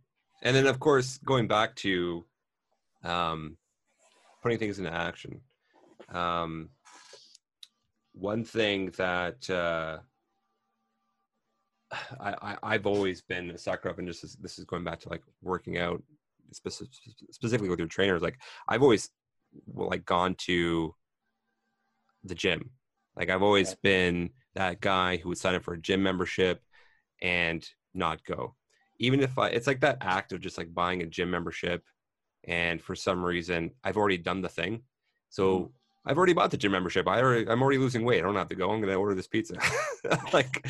And 0.43 0.55
then 0.55 0.67
of 0.67 0.79
course 0.79 1.19
going 1.25 1.47
back 1.47 1.75
to 1.77 2.25
um 3.03 3.57
putting 4.41 4.59
things 4.59 4.79
into 4.79 4.93
action. 4.93 5.41
Um 6.09 6.69
one 8.13 8.43
thing 8.43 8.91
that 8.97 9.49
uh 9.49 9.99
I, 12.19 12.35
I 12.41 12.57
I've 12.63 12.85
always 12.85 13.21
been 13.21 13.51
a 13.51 13.57
sucker 13.57 13.89
of 13.89 13.99
and 13.99 14.07
just 14.07 14.41
this 14.41 14.59
is 14.59 14.65
going 14.65 14.83
back 14.83 14.99
to 15.01 15.09
like 15.09 15.23
working 15.41 15.77
out 15.77 16.03
speci- 16.53 16.87
specifically 17.31 17.69
with 17.69 17.79
your 17.79 17.87
trainers 17.87 18.21
like 18.21 18.37
I've 18.67 18.83
always 18.83 19.09
like 19.73 20.05
gone 20.05 20.35
to 20.39 20.93
the 22.23 22.35
gym. 22.35 22.71
Like 23.15 23.29
I've 23.29 23.43
always 23.43 23.75
been 23.75 24.31
that 24.55 24.81
guy 24.81 25.17
who 25.17 25.29
would 25.29 25.37
sign 25.37 25.55
up 25.55 25.63
for 25.63 25.73
a 25.73 25.81
gym 25.81 26.03
membership 26.03 26.61
and 27.21 27.67
not 27.93 28.23
go. 28.23 28.55
Even 28.99 29.21
if 29.21 29.37
I, 29.37 29.49
it's 29.49 29.67
like 29.67 29.81
that 29.81 29.97
act 30.01 30.31
of 30.31 30.41
just 30.41 30.57
like 30.57 30.73
buying 30.73 31.01
a 31.01 31.05
gym 31.05 31.29
membership, 31.29 31.83
and 32.47 32.81
for 32.81 32.95
some 32.95 33.23
reason 33.23 33.71
I've 33.83 33.97
already 33.97 34.17
done 34.17 34.41
the 34.41 34.49
thing, 34.49 34.83
so 35.29 35.59
mm-hmm. 35.59 35.67
I've 36.05 36.17
already 36.17 36.33
bought 36.33 36.51
the 36.51 36.57
gym 36.57 36.71
membership. 36.71 37.07
I 37.07 37.21
already, 37.21 37.49
I'm 37.49 37.61
already 37.61 37.77
losing 37.77 38.05
weight. 38.05 38.19
I 38.19 38.23
don't 38.23 38.35
have 38.35 38.49
to 38.49 38.55
go. 38.55 38.71
I'm 38.71 38.81
gonna 38.81 38.95
order 38.95 39.13
this 39.13 39.27
pizza. 39.27 39.55
like, 40.33 40.65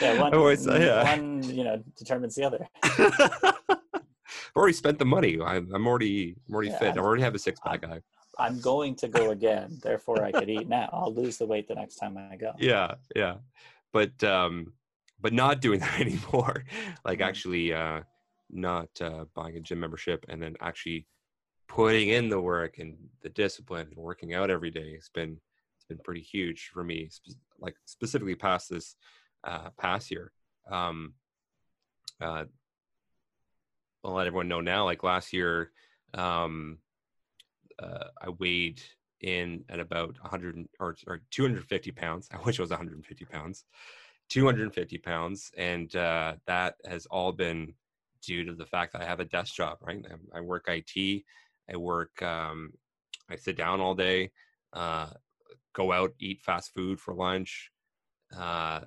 yeah 0.00 0.20
one, 0.20 0.34
always, 0.34 0.66
yeah. 0.66 1.02
one 1.02 1.42
you 1.42 1.64
know 1.64 1.82
determines 1.96 2.34
the 2.34 2.44
other 2.44 2.66
I've 4.28 4.56
already 4.56 4.74
spent 4.74 4.98
the 4.98 5.04
money. 5.04 5.38
I'm, 5.40 5.72
I'm 5.74 5.86
already, 5.86 6.36
I'm 6.48 6.54
already 6.54 6.70
Yeah, 6.70 6.78
fit. 6.78 6.88
I 6.88 6.90
I'm- 6.96 6.98
already 7.04 7.22
have 7.22 7.34
a 7.34 7.38
six 7.38 7.58
pack. 7.60 7.82
guy. 7.82 8.00
i'm 8.38 8.60
going 8.60 8.94
to 8.94 9.08
go 9.08 9.30
again 9.30 9.78
therefore 9.82 10.22
i 10.22 10.30
could 10.30 10.48
eat 10.48 10.68
now 10.68 10.88
i'll 10.92 11.12
lose 11.12 11.38
the 11.38 11.46
weight 11.46 11.66
the 11.66 11.74
next 11.74 11.96
time 11.96 12.16
i 12.16 12.36
go 12.36 12.52
yeah 12.58 12.94
yeah 13.16 13.36
but 13.92 14.22
um 14.22 14.72
but 15.20 15.32
not 15.32 15.60
doing 15.60 15.80
that 15.84 15.98
anymore 16.00 16.64
like 17.04 17.18
Mhm. 17.18 17.28
actually 17.28 17.72
uh 17.72 18.00
not 18.50 18.88
uh 19.00 19.24
buying 19.34 19.56
a 19.56 19.60
gym 19.60 19.80
membership 19.80 20.24
and 20.28 20.40
then 20.42 20.54
actually 20.60 21.06
putting 21.68 22.08
in 22.10 22.28
the 22.28 22.40
work 22.40 22.78
and 22.78 22.96
the 23.22 23.28
discipline 23.30 23.88
and 23.88 23.96
working 23.96 24.34
out 24.34 24.50
every 24.50 24.70
day 24.70 24.94
has 24.94 25.08
been 25.12 25.32
it's 25.76 25.84
been 25.88 25.98
pretty 26.04 26.22
huge 26.22 26.70
for 26.72 26.84
me 26.84 27.10
like 27.60 27.74
specifically 27.86 28.34
past 28.36 28.70
this 28.70 28.96
uh, 29.44 29.70
past 29.78 30.10
year. 30.10 30.32
Um, 30.70 31.14
uh, 32.20 32.44
I'll 34.04 34.14
let 34.14 34.26
everyone 34.26 34.48
know 34.48 34.60
now. 34.60 34.84
Like 34.84 35.02
last 35.02 35.32
year, 35.32 35.72
um, 36.14 36.78
uh, 37.78 38.08
I 38.20 38.30
weighed 38.30 38.82
in 39.20 39.64
at 39.68 39.80
about 39.80 40.16
100 40.20 40.68
or, 40.78 40.96
or 41.06 41.20
250 41.30 41.90
pounds. 41.92 42.28
I 42.32 42.38
wish 42.38 42.58
it 42.58 42.62
was 42.62 42.70
150 42.70 43.24
pounds. 43.24 43.64
250 44.30 44.98
pounds, 44.98 45.50
and 45.56 45.94
uh, 45.96 46.34
that 46.46 46.74
has 46.84 47.06
all 47.06 47.32
been 47.32 47.72
due 48.22 48.44
to 48.44 48.52
the 48.52 48.66
fact 48.66 48.92
that 48.92 49.00
I 49.00 49.06
have 49.06 49.20
a 49.20 49.24
desk 49.24 49.54
job. 49.54 49.78
Right, 49.80 50.04
I, 50.34 50.38
I 50.38 50.40
work 50.42 50.66
IT. 50.68 51.24
I 51.72 51.76
work. 51.76 52.22
Um, 52.22 52.72
I 53.30 53.36
sit 53.36 53.56
down 53.56 53.80
all 53.80 53.94
day. 53.94 54.32
Uh, 54.72 55.08
go 55.72 55.92
out, 55.92 56.12
eat 56.18 56.42
fast 56.42 56.74
food 56.74 57.00
for 57.00 57.14
lunch. 57.14 57.70
Uh, 58.36 58.80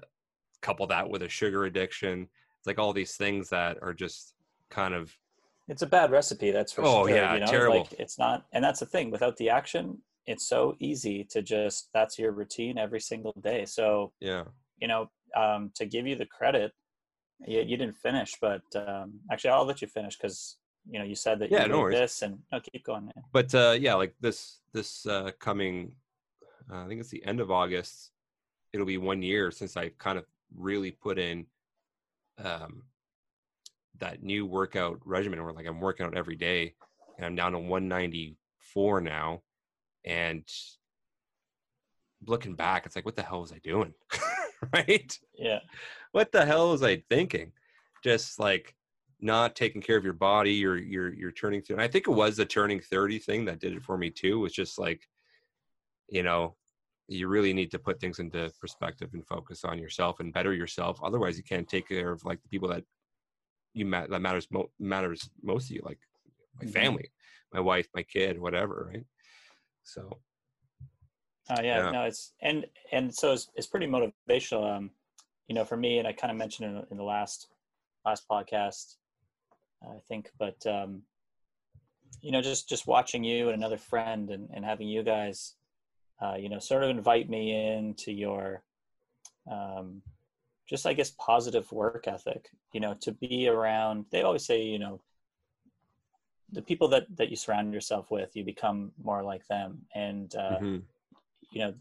couple 0.61 0.85
that 0.87 1.09
with 1.09 1.23
a 1.23 1.29
sugar 1.29 1.65
addiction. 1.65 2.27
It's 2.59 2.67
like 2.67 2.77
all 2.77 2.93
these 2.93 3.15
things 3.15 3.49
that 3.49 3.77
are 3.81 3.93
just 3.93 4.35
kind 4.71 4.93
of 4.93 5.15
it's 5.67 5.81
a 5.83 5.87
bad 5.87 6.11
recipe 6.11 6.51
that's 6.51 6.71
for 6.71 6.81
oh 6.83 7.05
sure 7.07 7.15
yeah 7.15 7.33
you 7.33 7.39
know? 7.39 7.45
terrible 7.45 7.79
like 7.79 7.93
it's 7.99 8.17
not 8.17 8.45
and 8.53 8.63
that's 8.63 8.79
the 8.79 8.85
thing 8.85 9.11
without 9.11 9.37
the 9.37 9.49
action 9.49 9.97
it's 10.25 10.47
so 10.47 10.75
easy 10.79 11.23
to 11.23 11.41
just 11.41 11.89
that's 11.93 12.17
your 12.17 12.31
routine 12.31 12.77
every 12.77 12.99
single 12.99 13.33
day 13.41 13.65
so 13.65 14.11
yeah 14.19 14.43
you 14.79 14.87
know 14.87 15.09
um, 15.35 15.71
to 15.75 15.85
give 15.85 16.05
you 16.05 16.15
the 16.15 16.25
credit 16.25 16.73
you, 17.47 17.61
you 17.61 17.77
didn't 17.77 17.95
finish 17.95 18.35
but 18.41 18.63
um, 18.75 19.13
actually 19.31 19.51
i'll 19.51 19.65
let 19.65 19.81
you 19.81 19.87
finish 19.87 20.17
because 20.17 20.57
you 20.89 20.99
know 20.99 21.05
you 21.05 21.15
said 21.15 21.39
that 21.39 21.51
Yeah, 21.51 21.63
you 21.63 21.69
no 21.69 21.89
this 21.89 22.21
and 22.21 22.39
no 22.51 22.59
keep 22.59 22.83
going 22.83 23.05
man. 23.05 23.23
but 23.31 23.53
uh 23.53 23.75
yeah 23.79 23.93
like 23.93 24.15
this 24.19 24.59
this 24.73 25.05
uh 25.05 25.31
coming 25.39 25.93
uh, 26.71 26.83
i 26.83 26.87
think 26.87 26.99
it's 26.99 27.09
the 27.09 27.23
end 27.25 27.39
of 27.39 27.51
august 27.51 28.11
it'll 28.73 28.85
be 28.85 28.97
one 28.97 29.21
year 29.21 29.51
since 29.51 29.77
i've 29.77 29.97
kind 29.97 30.17
of 30.17 30.25
really 30.55 30.91
put 30.91 31.17
in 31.17 31.45
um 32.43 32.83
that 33.99 34.23
new 34.23 34.45
workout 34.45 34.99
regimen 35.05 35.43
where 35.43 35.53
like 35.53 35.67
i'm 35.67 35.79
working 35.79 36.05
out 36.05 36.17
every 36.17 36.35
day 36.35 36.73
and 37.17 37.25
i'm 37.25 37.35
down 37.35 37.51
to 37.51 37.59
194 37.59 39.01
now 39.01 39.41
and 40.05 40.43
looking 42.25 42.55
back 42.55 42.85
it's 42.85 42.95
like 42.95 43.05
what 43.05 43.15
the 43.15 43.21
hell 43.21 43.41
was 43.41 43.51
i 43.51 43.59
doing 43.63 43.93
right 44.73 45.17
yeah 45.37 45.59
what 46.11 46.31
the 46.31 46.45
hell 46.45 46.71
was 46.71 46.83
I 46.83 47.03
thinking? 47.09 47.51
Just 48.03 48.39
like 48.39 48.75
not 49.19 49.55
taking 49.55 49.81
care 49.81 49.97
of 49.97 50.03
your 50.03 50.13
body, 50.13 50.53
you're 50.53 50.77
you're 50.77 51.13
you're 51.13 51.31
turning 51.31 51.61
through. 51.61 51.77
And 51.77 51.83
I 51.83 51.87
think 51.87 52.07
it 52.07 52.11
was 52.11 52.37
the 52.37 52.45
turning 52.45 52.79
30 52.79 53.19
thing 53.19 53.45
that 53.45 53.59
did 53.59 53.73
it 53.73 53.83
for 53.83 53.97
me 53.97 54.09
too. 54.09 54.39
Was 54.39 54.53
just 54.53 54.79
like, 54.79 55.07
you 56.09 56.23
know, 56.23 56.55
you 57.07 57.27
really 57.27 57.53
need 57.53 57.71
to 57.71 57.79
put 57.79 57.99
things 57.99 58.19
into 58.19 58.51
perspective 58.59 59.09
and 59.13 59.25
focus 59.27 59.63
on 59.63 59.79
yourself 59.79 60.19
and 60.19 60.33
better 60.33 60.53
yourself. 60.53 60.99
Otherwise, 61.03 61.37
you 61.37 61.43
can't 61.43 61.67
take 61.67 61.87
care 61.87 62.11
of 62.11 62.23
like 62.25 62.41
the 62.41 62.49
people 62.49 62.69
that 62.69 62.83
you 63.73 63.85
ma- 63.85 64.07
that 64.07 64.21
matters 64.21 64.47
mo- 64.51 64.71
matters 64.79 65.29
most 65.41 65.67
to 65.67 65.75
you, 65.75 65.81
like 65.83 65.99
my 66.59 66.65
Mhm. 66.65 66.71
family, 66.73 67.11
my 67.53 67.59
wife, 67.59 67.87
my 67.93 68.03
kid, 68.03 68.39
whatever, 68.39 68.89
right? 68.93 69.05
So 69.83 70.19
Oh 71.49 71.61
yeah, 71.61 71.79
Yeah. 71.79 71.91
no, 71.91 72.03
it's 72.03 72.33
and 72.41 72.65
and 72.91 73.13
so 73.13 73.33
it's 73.33 73.49
it's 73.55 73.67
pretty 73.67 73.87
motivational. 73.87 74.77
Um, 74.77 74.91
you 75.47 75.55
know, 75.55 75.65
for 75.65 75.75
me, 75.75 75.97
and 75.97 76.07
I 76.07 76.13
kind 76.13 76.31
of 76.31 76.37
mentioned 76.37 76.77
in, 76.77 76.85
in 76.91 76.97
the 76.97 77.03
last 77.03 77.47
last 78.05 78.27
podcast, 78.29 78.95
I 79.83 79.99
think, 80.07 80.31
but 80.37 80.65
um, 80.67 81.03
you 82.21 82.31
know, 82.31 82.41
just 82.41 82.69
just 82.69 82.87
watching 82.87 83.23
you 83.23 83.47
and 83.47 83.55
another 83.55 83.77
friend 83.77 84.29
and 84.29 84.49
and 84.53 84.63
having 84.63 84.87
you 84.87 85.03
guys, 85.03 85.55
uh, 86.21 86.35
you 86.35 86.47
know, 86.47 86.59
sort 86.59 86.83
of 86.83 86.89
invite 86.89 87.29
me 87.29 87.51
into 87.75 88.11
your, 88.13 88.63
um, 89.51 90.01
just 90.71 90.87
I 90.87 90.93
guess 90.93 91.11
positive 91.19 91.71
work 91.71 92.07
ethic. 92.07 92.49
You 92.73 92.79
know, 92.79 92.95
to 93.01 93.11
be 93.11 93.47
around. 93.47 94.05
They 94.09 94.23
always 94.23 94.45
say, 94.45 94.63
you 94.63 94.79
know, 94.79 95.01
the 96.51 96.61
people 96.61 96.87
that 96.87 97.05
that 97.17 97.29
you 97.29 97.35
surround 97.35 97.73
yourself 97.73 98.09
with, 98.09 98.35
you 98.35 98.43
become 98.43 98.93
more 99.03 99.21
like 99.21 99.45
them, 99.47 99.81
and 99.93 100.33
uh, 100.35 100.59
mhm. 100.59 100.81
you 101.51 101.59
know 101.61 101.73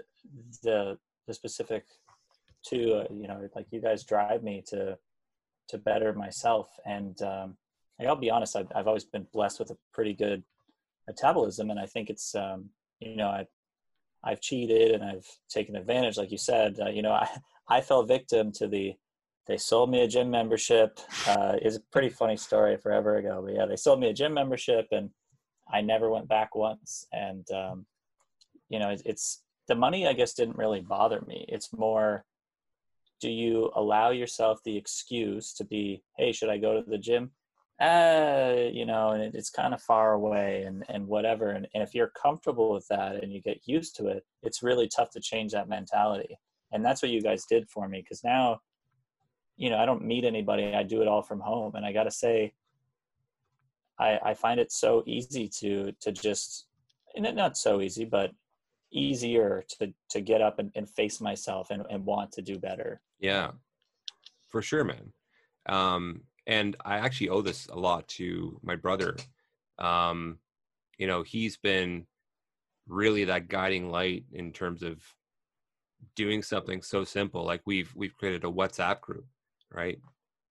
the 0.62 0.98
the 1.28 1.32
specific 1.32 1.84
to 2.66 2.94
uh, 2.94 3.06
you 3.10 3.28
know 3.28 3.48
like 3.54 3.66
you 3.70 3.80
guys 3.80 4.04
drive 4.04 4.42
me 4.42 4.62
to 4.66 4.98
to 5.68 5.78
better 5.78 6.12
myself 6.12 6.68
and 6.84 7.22
um 7.22 7.56
like, 7.98 8.08
i'll 8.08 8.16
be 8.16 8.30
honest 8.30 8.56
I've, 8.56 8.70
I've 8.74 8.86
always 8.86 9.04
been 9.04 9.26
blessed 9.32 9.60
with 9.60 9.70
a 9.70 9.78
pretty 9.94 10.12
good 10.12 10.42
metabolism 11.06 11.70
and 11.70 11.80
i 11.80 11.86
think 11.86 12.10
it's 12.10 12.34
um 12.34 12.68
you 12.98 13.16
know 13.16 13.28
i 13.28 13.46
i've 14.24 14.40
cheated 14.40 14.92
and 14.92 15.02
i've 15.02 15.26
taken 15.48 15.76
advantage 15.76 16.16
like 16.16 16.30
you 16.30 16.38
said 16.38 16.78
uh, 16.80 16.88
you 16.88 17.02
know 17.02 17.12
i 17.12 17.28
i 17.68 17.80
fell 17.80 18.02
victim 18.02 18.52
to 18.52 18.66
the 18.66 18.94
they 19.46 19.56
sold 19.56 19.90
me 19.90 20.02
a 20.02 20.08
gym 20.08 20.30
membership 20.30 21.00
uh 21.26 21.56
is 21.62 21.76
a 21.76 21.80
pretty 21.92 22.08
funny 22.08 22.36
story 22.36 22.76
forever 22.76 23.16
ago 23.16 23.42
but 23.44 23.54
yeah 23.54 23.66
they 23.66 23.76
sold 23.76 23.98
me 23.98 24.08
a 24.08 24.12
gym 24.14 24.34
membership 24.34 24.86
and 24.92 25.10
i 25.72 25.80
never 25.80 26.10
went 26.10 26.28
back 26.28 26.54
once. 26.54 27.06
And 27.12 27.50
um 27.50 27.86
you 28.68 28.78
know 28.78 28.90
it's, 28.90 29.02
it's 29.04 29.42
the 29.68 29.74
money 29.74 30.06
i 30.06 30.12
guess 30.12 30.34
didn't 30.34 30.58
really 30.58 30.80
bother 30.80 31.20
me. 31.26 31.44
It's 31.48 31.72
more 31.72 32.24
do 33.20 33.30
you 33.30 33.70
allow 33.74 34.10
yourself 34.10 34.60
the 34.64 34.76
excuse 34.76 35.52
to 35.54 35.64
be 35.64 36.02
hey 36.16 36.32
should 36.32 36.48
i 36.48 36.58
go 36.58 36.80
to 36.80 36.90
the 36.90 36.98
gym 36.98 37.30
uh 37.80 38.68
you 38.70 38.84
know 38.84 39.10
and 39.10 39.22
it, 39.22 39.34
it's 39.34 39.50
kind 39.50 39.72
of 39.72 39.80
far 39.80 40.12
away 40.12 40.64
and 40.66 40.84
and 40.88 41.06
whatever 41.06 41.50
and, 41.50 41.66
and 41.74 41.82
if 41.82 41.94
you're 41.94 42.12
comfortable 42.20 42.72
with 42.72 42.86
that 42.88 43.22
and 43.22 43.32
you 43.32 43.40
get 43.40 43.58
used 43.64 43.96
to 43.96 44.08
it 44.08 44.24
it's 44.42 44.62
really 44.62 44.88
tough 44.88 45.10
to 45.10 45.20
change 45.20 45.52
that 45.52 45.68
mentality. 45.68 46.36
And 46.72 46.84
that's 46.84 47.02
what 47.02 47.10
you 47.10 47.20
guys 47.20 47.46
did 47.48 47.68
for 47.68 47.88
me 47.88 48.00
because 48.00 48.22
now 48.22 48.60
you 49.56 49.70
know 49.70 49.78
i 49.78 49.84
don't 49.84 50.04
meet 50.04 50.24
anybody 50.24 50.72
i 50.74 50.82
do 50.82 51.02
it 51.02 51.08
all 51.08 51.22
from 51.22 51.40
home 51.40 51.74
and 51.74 51.84
i 51.84 51.92
gotta 51.92 52.10
say 52.10 52.52
i 53.98 54.18
i 54.24 54.34
find 54.34 54.60
it 54.60 54.70
so 54.70 55.02
easy 55.06 55.48
to 55.48 55.92
to 56.00 56.12
just 56.12 56.66
and 57.16 57.34
not 57.34 57.56
so 57.56 57.80
easy 57.80 58.04
but 58.04 58.30
easier 58.92 59.64
to 59.68 59.92
to 60.08 60.20
get 60.20 60.40
up 60.40 60.58
and, 60.58 60.70
and 60.74 60.88
face 60.88 61.20
myself 61.20 61.70
and, 61.70 61.84
and 61.90 62.04
want 62.04 62.32
to 62.32 62.42
do 62.42 62.58
better. 62.58 63.00
Yeah, 63.18 63.52
for 64.48 64.62
sure, 64.62 64.84
man. 64.84 65.12
Um, 65.68 66.22
and 66.50 66.74
I 66.84 66.98
actually 66.98 67.28
owe 67.28 67.42
this 67.42 67.68
a 67.68 67.78
lot 67.78 68.08
to 68.08 68.58
my 68.62 68.74
brother. 68.74 69.16
Um, 69.78 70.38
you 70.98 71.06
know, 71.06 71.22
he's 71.22 71.56
been 71.56 72.06
really 72.88 73.24
that 73.24 73.48
guiding 73.48 73.88
light 73.88 74.24
in 74.32 74.52
terms 74.52 74.82
of 74.82 75.00
doing 76.16 76.42
something 76.42 76.82
so 76.82 77.04
simple. 77.04 77.44
Like 77.44 77.62
we've 77.66 77.92
we've 77.94 78.16
created 78.16 78.42
a 78.42 78.48
WhatsApp 78.48 79.00
group, 79.00 79.26
right? 79.70 80.00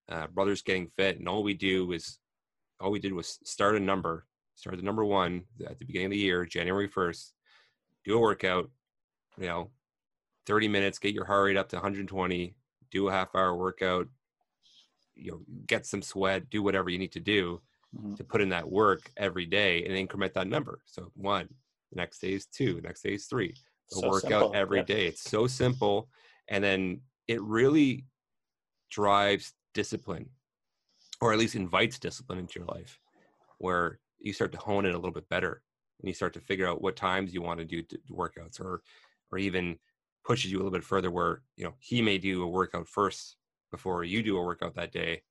Uh, 0.07 0.27
Brothers 0.27 0.61
Getting 0.61 0.87
Fit, 0.95 1.19
and 1.19 1.27
all 1.27 1.43
we 1.43 1.53
do 1.53 1.91
is 1.91 2.17
all 2.79 2.91
we 2.91 2.99
did 2.99 3.11
was 3.11 3.37
start 3.43 3.75
a 3.75 3.79
number, 3.79 4.25
start 4.55 4.77
the 4.77 4.83
number 4.83 5.03
one 5.03 5.43
at 5.67 5.79
the 5.79 5.85
beginning 5.85 6.07
of 6.07 6.11
the 6.11 6.17
year, 6.17 6.45
January 6.45 6.87
first. 6.87 7.33
Do 8.05 8.15
a 8.15 8.21
workout, 8.21 8.71
you 9.37 9.47
know, 9.47 9.69
30 10.47 10.69
minutes, 10.69 10.97
get 10.97 11.13
your 11.13 11.25
heart 11.25 11.47
rate 11.47 11.57
up 11.57 11.67
to 11.69 11.75
120, 11.75 12.55
do 12.89 13.09
a 13.09 13.11
half 13.11 13.35
hour 13.35 13.55
workout, 13.55 14.07
you 15.19 15.31
know, 15.31 15.45
get 15.67 15.85
some 15.85 16.01
sweat, 16.01 16.49
do 16.49 16.63
whatever 16.63 16.89
you 16.89 16.97
need 16.97 17.11
to 17.13 17.19
do 17.19 17.61
Mhm. 17.93 18.15
to 18.17 18.23
put 18.23 18.41
in 18.41 18.49
that 18.49 18.69
work 18.69 19.11
every 19.17 19.45
day 19.45 19.83
and 19.85 19.93
increment 19.95 20.33
that 20.33 20.47
number. 20.47 20.81
So 20.85 21.11
one, 21.15 21.49
the 21.91 21.97
next 21.97 22.19
day 22.19 22.33
is 22.33 22.45
two, 22.45 22.75
the 22.75 22.81
next 22.81 23.01
day 23.01 23.13
is 23.15 23.27
three. 23.27 23.55
So, 23.87 24.01
So 24.01 24.07
workout 24.07 24.55
every 24.55 24.79
yep. 24.79 24.87
day. 24.87 25.07
It's 25.07 25.21
so 25.21 25.47
simple. 25.47 26.09
And 26.47 26.63
then 26.63 27.01
it 27.27 27.41
really 27.41 28.07
drives 28.89 29.53
discipline 29.73 30.31
or 31.21 31.33
at 31.33 31.39
least 31.39 31.55
invites 31.55 31.99
discipline 31.99 32.39
into 32.39 32.59
your 32.59 32.67
life 32.67 32.99
where 33.59 33.99
you 34.19 34.33
start 34.33 34.51
to 34.53 34.57
hone 34.57 34.85
it 34.85 34.95
a 34.95 34.97
little 34.97 35.13
bit 35.13 35.29
better 35.29 35.63
and 35.99 36.07
you 36.09 36.13
start 36.13 36.33
to 36.33 36.41
figure 36.41 36.67
out 36.67 36.81
what 36.81 36.95
times 36.95 37.33
you 37.33 37.41
want 37.41 37.59
to 37.59 37.65
do 37.65 37.83
workouts 38.11 38.59
or 38.59 38.83
or 39.31 39.37
even 39.39 39.79
pushes 40.25 40.51
you 40.51 40.57
a 40.57 40.61
little 40.61 40.71
bit 40.71 40.83
further 40.83 41.11
where 41.11 41.43
you 41.57 41.65
know 41.65 41.75
he 41.79 42.01
may 42.01 42.17
do 42.19 42.43
a 42.43 42.47
workout 42.47 42.87
first 42.87 43.37
before 43.71 44.03
you 44.03 44.23
do 44.23 44.37
a 44.37 44.43
workout 44.43 44.75
that 44.75 44.91
day. 44.91 45.21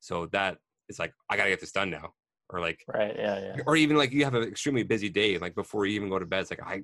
So 0.00 0.26
that 0.26 0.58
it's 0.88 0.98
like 0.98 1.12
i 1.30 1.36
gotta 1.36 1.50
get 1.50 1.60
this 1.60 1.72
done 1.72 1.90
now. 1.90 2.12
Or 2.50 2.60
like 2.60 2.84
right 2.86 3.14
yeah 3.16 3.40
yeah. 3.56 3.62
or 3.66 3.76
even 3.76 3.96
like 3.96 4.12
you 4.12 4.24
have 4.24 4.34
an 4.34 4.42
extremely 4.42 4.82
busy 4.82 5.08
day 5.08 5.38
like 5.38 5.54
before 5.54 5.86
you 5.86 5.94
even 5.94 6.10
go 6.10 6.18
to 6.18 6.26
bed 6.26 6.40
it's 6.40 6.50
like 6.50 6.62
i 6.62 6.82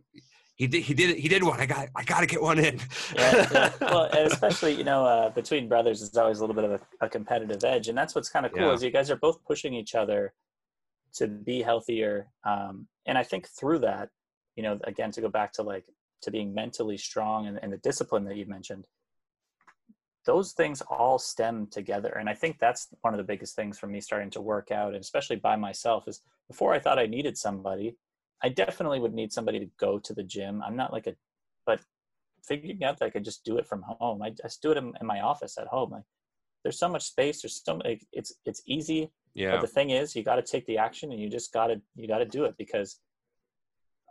he 0.55 0.67
did 0.67 0.83
he 0.83 0.95
did 0.95 1.11
it 1.11 1.19
he 1.19 1.29
did 1.29 1.43
one. 1.43 1.61
I 1.61 1.67
got 1.67 1.88
i 1.95 2.03
gotta 2.05 2.27
get 2.27 2.41
one 2.41 2.59
in. 2.59 2.81
Yeah, 3.15 3.49
yeah. 3.53 3.73
well 3.83 4.05
and 4.05 4.33
especially 4.33 4.73
you 4.75 4.85
know 4.85 5.05
uh, 5.05 5.29
between 5.31 5.69
brothers 5.69 6.00
it's 6.03 6.17
always 6.17 6.38
a 6.38 6.41
little 6.41 6.55
bit 6.55 6.65
of 6.65 6.73
a, 6.73 6.81
a 7.07 7.09
competitive 7.09 7.62
edge 7.65 7.88
and 7.88 7.99
that's 7.99 8.15
what's 8.15 8.31
kind 8.31 8.47
of 8.47 8.53
cool 8.53 8.69
Yeah. 8.69 8.73
is 8.73 8.83
you 8.83 8.91
guys 8.91 9.11
are 9.11 9.17
both 9.17 9.45
pushing 9.45 9.75
each 9.75 9.95
other 9.95 10.33
to 11.15 11.29
be 11.29 11.61
healthier 11.61 12.29
um, 12.47 12.88
and 13.07 13.19
i 13.19 13.23
think 13.23 13.47
through 13.49 13.81
that 13.81 14.09
you 14.57 14.62
know 14.62 14.79
again 14.85 15.11
to 15.12 15.21
go 15.21 15.29
back 15.29 15.53
to 15.53 15.62
like 15.62 15.85
to 16.23 16.31
being 16.31 16.55
mentally 16.55 16.97
strong 16.97 17.47
and, 17.47 17.59
and 17.62 17.73
the 17.73 17.79
discipline 17.79 18.25
that 18.25 18.37
you 18.37 18.47
mentioned 18.47 18.87
those 20.28 20.52
things 20.52 20.82
all 20.82 21.18
stem 21.18 21.66
together 21.78 22.12
and 22.20 22.28
i 22.28 22.35
think 22.35 22.58
that's 22.58 22.88
one 23.00 23.14
of 23.14 23.18
the 23.18 23.30
biggest 23.32 23.56
things 23.56 23.78
for 23.78 23.87
me 23.87 24.00
starting 24.00 24.30
to 24.30 24.40
work 24.40 24.70
out 24.70 24.92
and 24.94 25.02
especially 25.02 25.37
by 25.37 25.56
myself 25.56 26.06
is 26.06 26.20
before 26.49 26.75
i 26.75 26.78
thought 26.78 26.99
i 26.99 27.06
needed 27.06 27.37
somebody 27.37 27.97
i 28.42 28.49
definitely 28.49 29.00
would 29.00 29.14
need 29.14 29.32
somebody 29.32 29.58
to 29.58 29.70
go 29.78 29.99
to 29.99 30.12
the 30.12 30.23
gym 30.23 30.62
i'm 30.64 30.76
not 30.76 30.92
like 30.92 31.06
a 31.06 31.14
but 31.66 31.80
figuring 32.49 32.82
out 32.82 32.99
that 32.99 33.06
I 33.06 33.11
could 33.11 33.25
just 33.25 33.44
do 33.44 33.58
it 33.58 33.66
from 33.66 33.82
home. 33.82 34.23
I 34.23 34.30
just 34.30 34.62
do 34.62 34.70
it 34.73 34.78
in, 34.78 34.92
in 35.00 35.06
my 35.06 35.20
office 35.20 35.58
at 35.58 35.66
home. 35.66 35.90
Like, 35.90 36.04
there's 36.62 36.78
so 36.78 36.88
much 36.88 37.04
space. 37.04 37.42
There's 37.42 37.62
so 37.62 37.76
like, 37.85 38.04
it's 38.12 38.32
it's 38.44 38.62
easy. 38.66 39.11
Yeah. 39.35 39.52
But 39.52 39.61
the 39.61 39.68
thing 39.68 39.90
is, 39.90 40.16
you 40.16 40.25
got 40.25 40.37
to 40.37 40.42
take 40.42 40.66
the 40.66 40.78
action, 40.78 41.12
and 41.12 41.20
you 41.20 41.28
just 41.28 41.52
got 41.52 41.68
to 41.68 41.80
you 41.94 42.08
got 42.08 42.18
to 42.18 42.25
do 42.25 42.44
it 42.44 42.54
because 42.58 42.99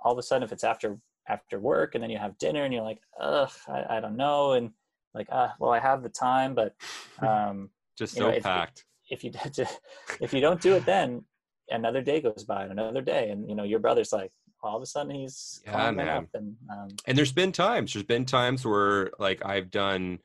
all 0.03 0.13
of 0.13 0.17
a 0.17 0.23
sudden, 0.23 0.43
if 0.43 0.51
it's 0.51 0.63
after 0.63 0.99
after 1.27 1.59
work, 1.59 1.95
and 1.95 2.03
then 2.03 2.09
you 2.09 2.17
have 2.17 2.37
dinner, 2.37 2.63
and 2.63 2.73
you're 2.73 2.83
like, 2.83 3.01
ugh, 3.19 3.51
I, 3.67 3.97
I 3.97 3.99
don't 3.99 4.15
know, 4.15 4.53
and 4.53 4.71
like, 5.17 5.27
ah, 5.31 5.53
well, 5.59 5.71
I 5.71 5.79
have 5.79 6.03
the 6.03 6.09
time, 6.09 6.53
but 6.53 6.75
um, 7.19 7.69
Just 7.97 8.15
so 8.15 8.29
know, 8.29 8.39
packed. 8.39 8.85
if 9.09 9.23
you 9.23 9.31
if 10.21 10.33
you 10.33 10.41
don't 10.41 10.61
do 10.61 10.75
it 10.75 10.85
then 10.85 11.23
another 11.69 12.01
day 12.01 12.21
goes 12.21 12.43
by 12.43 12.63
and 12.63 12.71
another 12.71 13.01
day 13.01 13.29
and 13.31 13.49
you 13.49 13.55
know 13.55 13.63
your 13.63 13.79
brother's 13.79 14.13
like 14.13 14.31
all 14.63 14.75
of 14.77 14.81
a 14.81 14.85
sudden 14.85 15.13
he's 15.13 15.61
Yeah, 15.65 15.91
man. 15.91 16.07
up 16.07 16.27
and 16.33 16.55
um, 16.69 16.87
and 17.05 17.17
there's 17.17 17.31
been 17.31 17.51
times 17.51 17.93
there's 17.93 18.05
been 18.05 18.25
times 18.25 18.65
where 18.65 19.11
like 19.19 19.43
i've 19.45 19.71
done 19.71 20.19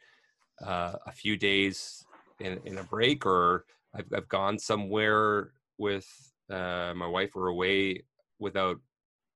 uh, 0.64 0.94
a 1.06 1.12
few 1.12 1.36
days 1.36 2.04
in, 2.40 2.60
in 2.64 2.78
a 2.78 2.84
break 2.84 3.26
or 3.26 3.64
I've, 3.94 4.06
I've 4.14 4.28
gone 4.28 4.58
somewhere 4.58 5.52
with 5.78 6.06
uh, 6.50 6.92
my 6.94 7.06
wife 7.06 7.34
or 7.34 7.48
away 7.48 8.04
without 8.38 8.78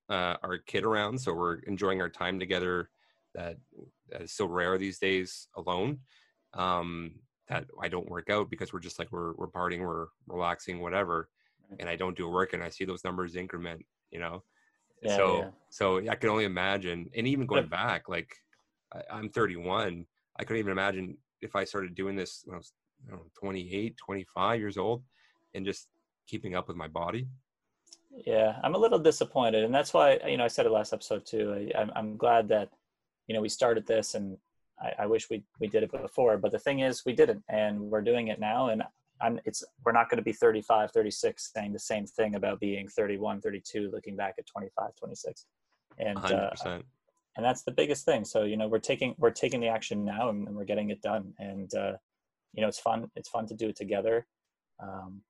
uh, 0.09 0.37
our 0.43 0.59
kid 0.67 0.85
around 0.85 1.19
so 1.19 1.35
we're 1.35 1.57
enjoying 1.61 2.01
our 2.01 2.09
time 2.09 2.39
together 2.39 2.91
that, 3.37 3.57
that 4.11 4.23
is 4.23 4.33
so 4.33 4.47
rare 4.47 4.77
these 4.79 4.99
days 4.99 5.49
alone 5.57 5.99
um, 6.55 7.13
that 7.49 7.65
i 7.85 7.89
don't 7.89 8.09
work 8.17 8.29
out 8.31 8.51
because 8.51 8.73
we're 8.73 8.81
just 8.89 8.99
like 8.99 9.11
we're, 9.13 9.33
we're 9.39 9.47
partying 9.59 9.81
we're 9.81 10.09
relaxing 10.27 10.81
whatever 10.81 11.29
and 11.81 11.89
i 11.89 11.97
don't 11.97 12.17
do 12.17 12.27
a 12.27 12.31
work 12.39 12.53
and 12.55 12.63
i 12.63 12.71
see 12.71 12.85
those 12.85 13.05
numbers 13.05 13.37
increment 13.37 13.81
you 14.11 14.21
know 14.25 14.43
Yeah, 15.03 15.17
so 15.17 15.25
yeah. 15.41 15.51
so 15.79 15.87
I 16.13 16.17
can 16.21 16.31
only 16.31 16.47
imagine, 16.47 17.01
and 17.17 17.27
even 17.29 17.47
going 17.47 17.69
back, 17.69 18.09
like 18.09 18.31
I, 18.97 19.01
I'm 19.17 19.29
31, 19.29 20.07
I 20.39 20.45
couldn't 20.45 20.61
even 20.65 20.73
imagine 20.73 21.07
if 21.47 21.53
I 21.55 21.65
started 21.65 21.95
doing 21.95 22.17
this 22.17 22.43
when 22.47 22.55
I 22.55 22.59
was 22.59 22.73
I 23.07 23.11
don't 23.11 23.21
know, 23.21 23.31
28, 23.39 23.95
25 23.99 24.61
years 24.61 24.77
old, 24.79 25.03
and 25.55 25.67
just 25.67 25.89
keeping 26.27 26.55
up 26.57 26.67
with 26.69 26.77
my 26.77 26.89
body. 26.89 27.23
yeah 28.27 28.57
i'm 28.65 28.75
a 28.75 28.79
little 28.79 28.99
disappointed 28.99 29.65
and 29.65 29.75
that's 29.75 29.93
why 29.93 30.19
you 30.27 30.37
know 30.39 30.45
i 30.45 30.49
said 30.49 30.67
it 30.67 30.73
last 30.73 30.93
episode 30.93 31.25
too 31.27 31.47
I, 31.75 31.81
I'm, 31.81 31.91
I'm 31.99 32.17
glad 32.17 32.49
that 32.49 32.71
you 33.27 33.35
know 33.35 33.41
we 33.41 33.49
started 33.49 33.87
this 33.87 34.15
and 34.15 34.37
I, 34.81 34.93
I 35.01 35.07
wish 35.07 35.29
we 35.31 35.43
we 35.61 35.69
did 35.69 35.83
it 35.83 35.91
before 35.91 36.39
but 36.39 36.53
the 36.53 36.59
thing 36.59 36.81
is 36.81 37.05
we 37.05 37.13
didn't 37.13 37.43
and 37.49 37.81
we're 37.81 38.03
doing 38.03 38.29
it 38.29 38.41
now 38.41 38.69
and 38.69 38.83
I'm, 39.21 39.41
it's 39.47 39.65
we're 39.85 39.93
not 39.93 40.11
going 40.11 40.19
to 40.19 40.25
be 40.25 40.33
35 40.33 40.93
36 40.93 41.53
saying 41.55 41.73
the 41.73 41.79
same 41.79 42.07
thing 42.07 42.35
about 42.35 42.61
being 42.61 42.87
31 42.89 43.41
32 43.41 43.91
looking 43.93 44.17
back 44.17 44.35
at 44.39 44.47
25 44.47 44.95
26 44.97 45.47
and 45.99 46.17
100. 46.17 46.35
uh, 46.35 46.79
and 47.37 47.45
that's 47.45 47.63
the 47.63 47.71
biggest 47.71 48.05
thing. 48.05 48.25
So 48.25 48.45
you 48.45 48.57
know 48.57 48.67
we're 48.69 48.79
taking 48.79 49.15
we're 49.19 49.31
taking 49.31 49.61
the 49.61 49.69
action 49.69 50.05
now 50.05 50.31
and, 50.31 50.47
and 50.47 50.57
we're 50.57 50.65
getting 50.65 50.91
it 50.91 51.03
done. 51.03 51.35
And 51.39 51.73
uh, 51.75 51.93
you 52.55 52.63
know 52.63 52.69
it's 52.69 52.79
fun 52.79 53.11
it's 53.15 53.29
fun 53.29 53.47
to 53.47 53.55
do 53.55 53.69
it 53.69 53.77
together. 53.77 54.27
Um, 54.83 55.23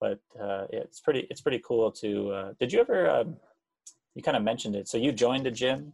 but 0.00 0.20
uh, 0.40 0.66
it's 0.70 1.00
pretty 1.00 1.26
it's 1.30 1.40
pretty 1.40 1.60
cool 1.66 1.90
to 1.92 2.30
uh, 2.32 2.52
did 2.60 2.72
you 2.72 2.80
ever 2.80 3.10
um, 3.10 3.36
you 4.14 4.22
kind 4.22 4.36
of 4.36 4.42
mentioned 4.42 4.76
it. 4.76 4.88
So 4.88 4.98
you 4.98 5.12
joined 5.12 5.46
a 5.46 5.50
gym 5.50 5.92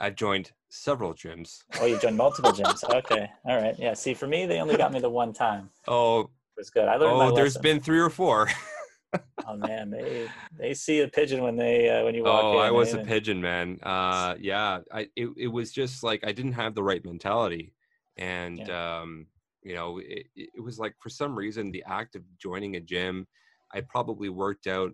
I've 0.00 0.16
joined 0.16 0.52
several 0.70 1.12
gyms. 1.14 1.62
oh 1.80 1.86
you 1.86 1.98
joined 1.98 2.16
multiple 2.16 2.52
gyms. 2.52 2.82
Okay. 2.88 3.28
All 3.44 3.60
right. 3.60 3.74
Yeah. 3.78 3.94
See 3.94 4.14
for 4.14 4.26
me 4.26 4.46
they 4.46 4.60
only 4.60 4.76
got 4.76 4.92
me 4.92 5.00
the 5.00 5.10
one 5.10 5.32
time. 5.32 5.70
Oh, 5.86 6.20
it 6.20 6.28
was 6.56 6.70
good. 6.70 6.88
I 6.88 6.96
learned 6.96 7.18
my 7.18 7.26
oh, 7.26 7.34
there's 7.34 7.58
been 7.58 7.80
three 7.80 8.00
or 8.00 8.10
four. 8.10 8.48
oh 9.46 9.56
man. 9.56 9.90
They 9.90 10.28
they 10.58 10.74
see 10.74 11.00
a 11.00 11.08
pigeon 11.08 11.42
when 11.42 11.56
they 11.56 11.90
uh, 11.90 12.04
when 12.04 12.14
you 12.14 12.24
walk 12.24 12.44
oh, 12.44 12.60
in 12.60 12.66
I 12.66 12.70
was 12.70 12.94
a 12.94 12.98
pigeon, 12.98 13.40
man. 13.40 13.78
Uh, 13.82 14.36
yeah, 14.40 14.80
I 14.92 15.08
it, 15.16 15.28
it 15.36 15.48
was 15.48 15.72
just 15.72 16.02
like 16.02 16.26
I 16.26 16.32
didn't 16.32 16.52
have 16.52 16.74
the 16.74 16.82
right 16.82 17.04
mentality, 17.04 17.74
and 18.16 18.70
um, 18.70 19.26
you 19.62 19.74
know, 19.74 19.98
it, 19.98 20.26
it 20.34 20.50
it 20.54 20.62
was 20.62 20.78
like 20.78 20.94
for 21.00 21.10
some 21.10 21.36
reason 21.36 21.70
the 21.70 21.84
act 21.86 22.16
of 22.16 22.22
joining 22.38 22.76
a 22.76 22.80
gym, 22.80 23.26
I 23.72 23.82
probably 23.82 24.28
worked 24.28 24.66
out 24.66 24.92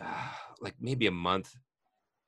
uh, 0.00 0.28
like 0.60 0.74
maybe 0.80 1.06
a 1.06 1.12
month, 1.12 1.54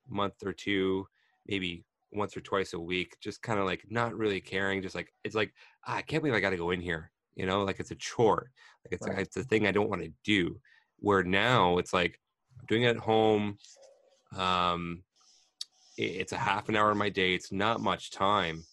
month 0.09 0.35
or 0.45 0.53
two, 0.53 1.07
maybe 1.49 1.85
once 2.13 2.37
or 2.37 2.41
twice 2.41 2.73
a 2.73 2.81
week, 2.81 3.17
just 3.21 3.43
kind 3.43 3.59
of 3.59 3.67
like 3.67 3.85
not 3.91 4.15
really 4.17 4.41
caring, 4.41 4.83
just 4.83 4.95
like 4.95 5.13
it's 5.25 5.35
like 5.35 5.53
ah, 5.87 5.97
I 5.97 6.03
can't 6.03 6.23
believe 6.23 6.37
I 6.37 6.41
got 6.41 6.51
to 6.51 6.57
go 6.57 6.71
in 6.71 6.81
here, 6.81 7.11
you 7.35 7.47
know, 7.47 7.65
like 7.65 7.81
it's 7.81 7.91
a 7.91 7.97
chore, 7.97 8.51
like 8.85 8.93
it's 8.93 9.07
Right. 9.07 9.19
it's 9.21 9.37
a 9.37 9.45
thing 9.45 9.67
I 9.67 9.73
don't 9.73 9.91
want 9.91 10.03
to 10.03 10.13
do. 10.25 10.61
Where 11.01 11.23
now 11.23 11.79
it's 11.79 11.93
like 11.93 12.21
I'm 12.59 12.67
doing 12.67 12.83
it 12.85 12.97
at 12.97 12.97
home. 12.97 13.59
Um, 14.37 15.05
it's 15.97 16.33
a 16.33 16.39
half 16.39 16.69
an 16.69 16.77
hour 16.77 16.91
of 16.91 16.97
my 16.97 17.09
day. 17.09 17.35
It's 17.35 17.51
not 17.51 17.81
much 17.81 18.11
time, 18.11 18.65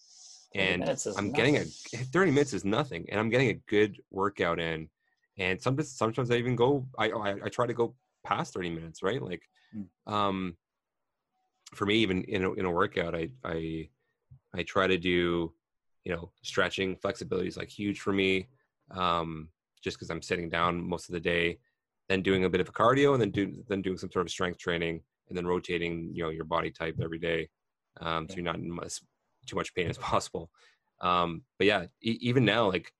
and 0.54 0.82
I'm 1.18 1.32
getting 1.32 1.56
a 1.56 1.64
30 2.04 2.30
minutes 2.30 2.52
is 2.52 2.64
nothing, 2.64 3.06
and 3.10 3.18
I'm 3.18 3.30
getting 3.30 3.48
a 3.50 3.60
good 3.68 4.00
workout 4.10 4.60
in. 4.60 4.88
And 5.38 5.60
sometimes, 5.60 5.92
sometimes 5.96 6.30
I 6.30 6.36
even 6.36 6.56
go. 6.56 6.86
I, 6.98 7.10
I 7.10 7.30
I 7.44 7.48
try 7.48 7.66
to 7.66 7.74
go 7.74 7.94
past 8.24 8.54
30 8.54 8.70
minutes, 8.70 9.02
right? 9.02 9.20
Like, 9.20 9.42
Mm. 9.76 9.88
um, 10.12 10.56
for 11.74 11.86
me, 11.86 11.96
even 11.96 12.22
in 12.24 12.44
a, 12.44 12.52
in 12.52 12.64
a 12.64 12.70
workout, 12.70 13.14
I 13.14 13.28
I 13.44 13.88
I 14.54 14.62
try 14.62 14.86
to 14.86 14.96
do, 14.96 15.52
you 16.04 16.14
know, 16.14 16.30
stretching, 16.42 16.96
flexibility 16.96 17.48
is 17.48 17.56
like 17.56 17.68
huge 17.68 18.00
for 18.00 18.12
me. 18.12 18.48
Um, 18.90 19.48
just 19.82 19.96
because 19.96 20.10
I'm 20.10 20.22
sitting 20.22 20.48
down 20.48 20.88
most 20.88 21.08
of 21.08 21.12
the 21.12 21.20
day, 21.20 21.58
then 22.08 22.22
doing 22.22 22.44
a 22.44 22.50
bit 22.50 22.60
of 22.60 22.68
a 22.68 22.72
cardio, 22.72 23.12
and 23.12 23.20
then 23.20 23.30
do 23.30 23.52
then 23.68 23.82
doing 23.82 23.98
some 23.98 24.10
sort 24.10 24.26
of 24.26 24.30
strength 24.30 24.58
training, 24.58 25.02
and 25.28 25.36
then 25.36 25.46
rotating, 25.46 26.10
you 26.12 26.22
know, 26.22 26.30
your 26.30 26.44
body 26.44 26.70
type 26.70 26.96
every 27.02 27.18
day, 27.18 27.48
um, 28.00 28.28
so 28.28 28.36
you're 28.36 28.44
not 28.44 28.56
in 28.56 28.70
much, 28.70 29.00
too 29.46 29.56
much 29.56 29.74
pain 29.74 29.88
as 29.88 29.98
possible. 30.12 30.50
Um, 31.00 31.42
but 31.58 31.66
yeah, 31.66 31.86
e- 32.02 32.18
even 32.20 32.44
now, 32.44 32.70
like 32.70 32.92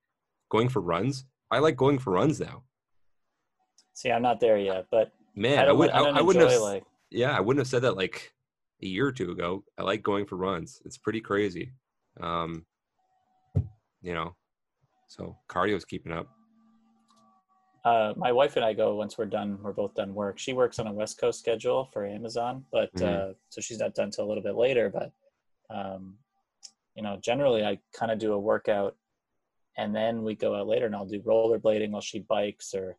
going 0.49 0.69
for 0.69 0.81
runs, 0.81 1.25
I 1.49 1.59
like 1.59 1.75
going 1.77 1.99
for 1.99 2.11
runs 2.11 2.39
now. 2.39 2.63
see 3.93 4.11
i'm 4.11 4.21
not 4.21 4.39
there 4.39 4.57
yet 4.57 4.85
but 4.91 5.11
Man, 5.35 5.59
i 5.59 5.69
I, 5.69 5.71
would, 5.71 5.89
I, 5.91 5.99
don't 5.99 6.17
I, 6.17 6.21
wouldn't 6.21 6.43
enjoy 6.43 6.53
have, 6.53 6.61
like 6.61 6.83
yeah, 7.09 7.35
I 7.37 7.39
wouldn't 7.39 7.59
have 7.59 7.67
said 7.67 7.83
that 7.83 7.95
like 7.95 8.33
a 8.81 8.85
year 8.85 9.07
or 9.07 9.11
two 9.11 9.31
ago. 9.31 9.63
I 9.77 9.83
like 9.83 10.03
going 10.03 10.25
for 10.25 10.35
runs. 10.37 10.81
It's 10.85 10.97
pretty 10.97 11.21
crazy. 11.21 11.71
Um, 12.21 12.65
you 14.01 14.13
know, 14.13 14.35
so 15.07 15.37
cardio's 15.49 15.85
keeping 15.85 16.11
up. 16.11 16.27
uh, 17.85 18.13
my 18.17 18.33
wife 18.33 18.57
and 18.57 18.65
I 18.65 18.73
go 18.73 18.95
once 18.95 19.17
we're 19.17 19.25
done. 19.25 19.57
We're 19.63 19.71
both 19.71 19.93
done 19.95 20.13
work. 20.13 20.37
She 20.37 20.51
works 20.51 20.77
on 20.77 20.87
a 20.87 20.91
West 20.91 21.17
Coast 21.21 21.39
schedule 21.39 21.85
for 21.93 22.05
Amazon, 22.05 22.65
but 22.69 22.93
Mhm. 22.95 23.31
uh, 23.31 23.33
so 23.47 23.61
she's 23.61 23.79
not 23.79 23.93
done 23.95 24.11
till 24.11 24.25
a 24.25 24.27
little 24.27 24.43
bit 24.43 24.55
later. 24.55 24.89
But 24.89 25.13
um, 25.69 26.17
you 26.95 27.01
know, 27.03 27.15
generally 27.17 27.63
I 27.63 27.79
kind 27.93 28.11
of 28.11 28.19
do 28.19 28.33
a 28.33 28.39
workout, 28.39 28.97
and 29.77 29.95
then 29.95 30.23
we 30.23 30.35
go 30.35 30.53
out 30.55 30.67
later, 30.67 30.85
and 30.85 30.95
I'll 30.95 31.05
do 31.05 31.21
rollerblading 31.21 31.91
while 31.91 32.01
she 32.01 32.19
bikes, 32.19 32.73
or 32.73 32.97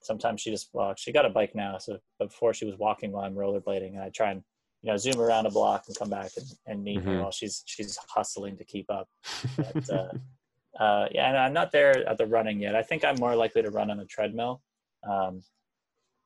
sometimes 0.00 0.40
she 0.40 0.50
just 0.50 0.74
walks. 0.74 1.00
She 1.02 1.12
got 1.12 1.26
a 1.26 1.30
bike 1.30 1.54
now, 1.54 1.78
so 1.78 2.00
but 2.18 2.30
before 2.30 2.54
she 2.54 2.64
was 2.64 2.76
walking 2.76 3.12
while 3.12 3.24
I'm 3.24 3.36
rollerblading, 3.36 3.90
and 3.94 4.02
I 4.02 4.10
try 4.10 4.32
and 4.32 4.42
you 4.84 4.90
know 4.90 4.98
zoom 4.98 5.18
around 5.18 5.46
a 5.46 5.50
block 5.50 5.84
and 5.86 5.96
come 5.98 6.10
back 6.10 6.30
and, 6.36 6.46
and 6.66 6.84
meet 6.84 7.02
her 7.04 7.12
Mhm. 7.12 7.20
while 7.22 7.30
she's 7.30 7.62
she's 7.64 7.96
hustling 8.10 8.58
to 8.58 8.64
keep 8.64 8.90
up. 8.90 9.08
But, 9.56 9.90
uh, 9.90 10.12
uh, 10.82 11.08
yeah, 11.10 11.28
and 11.30 11.38
I'm 11.38 11.54
not 11.54 11.72
there 11.72 12.06
at 12.06 12.18
the 12.18 12.26
running 12.26 12.60
yet. 12.60 12.76
I 12.76 12.82
think 12.82 13.02
I'm 13.02 13.16
more 13.18 13.34
likely 13.34 13.62
to 13.62 13.70
run 13.70 13.90
on 13.90 13.98
a 14.00 14.04
treadmill, 14.04 14.62
um, 15.08 15.42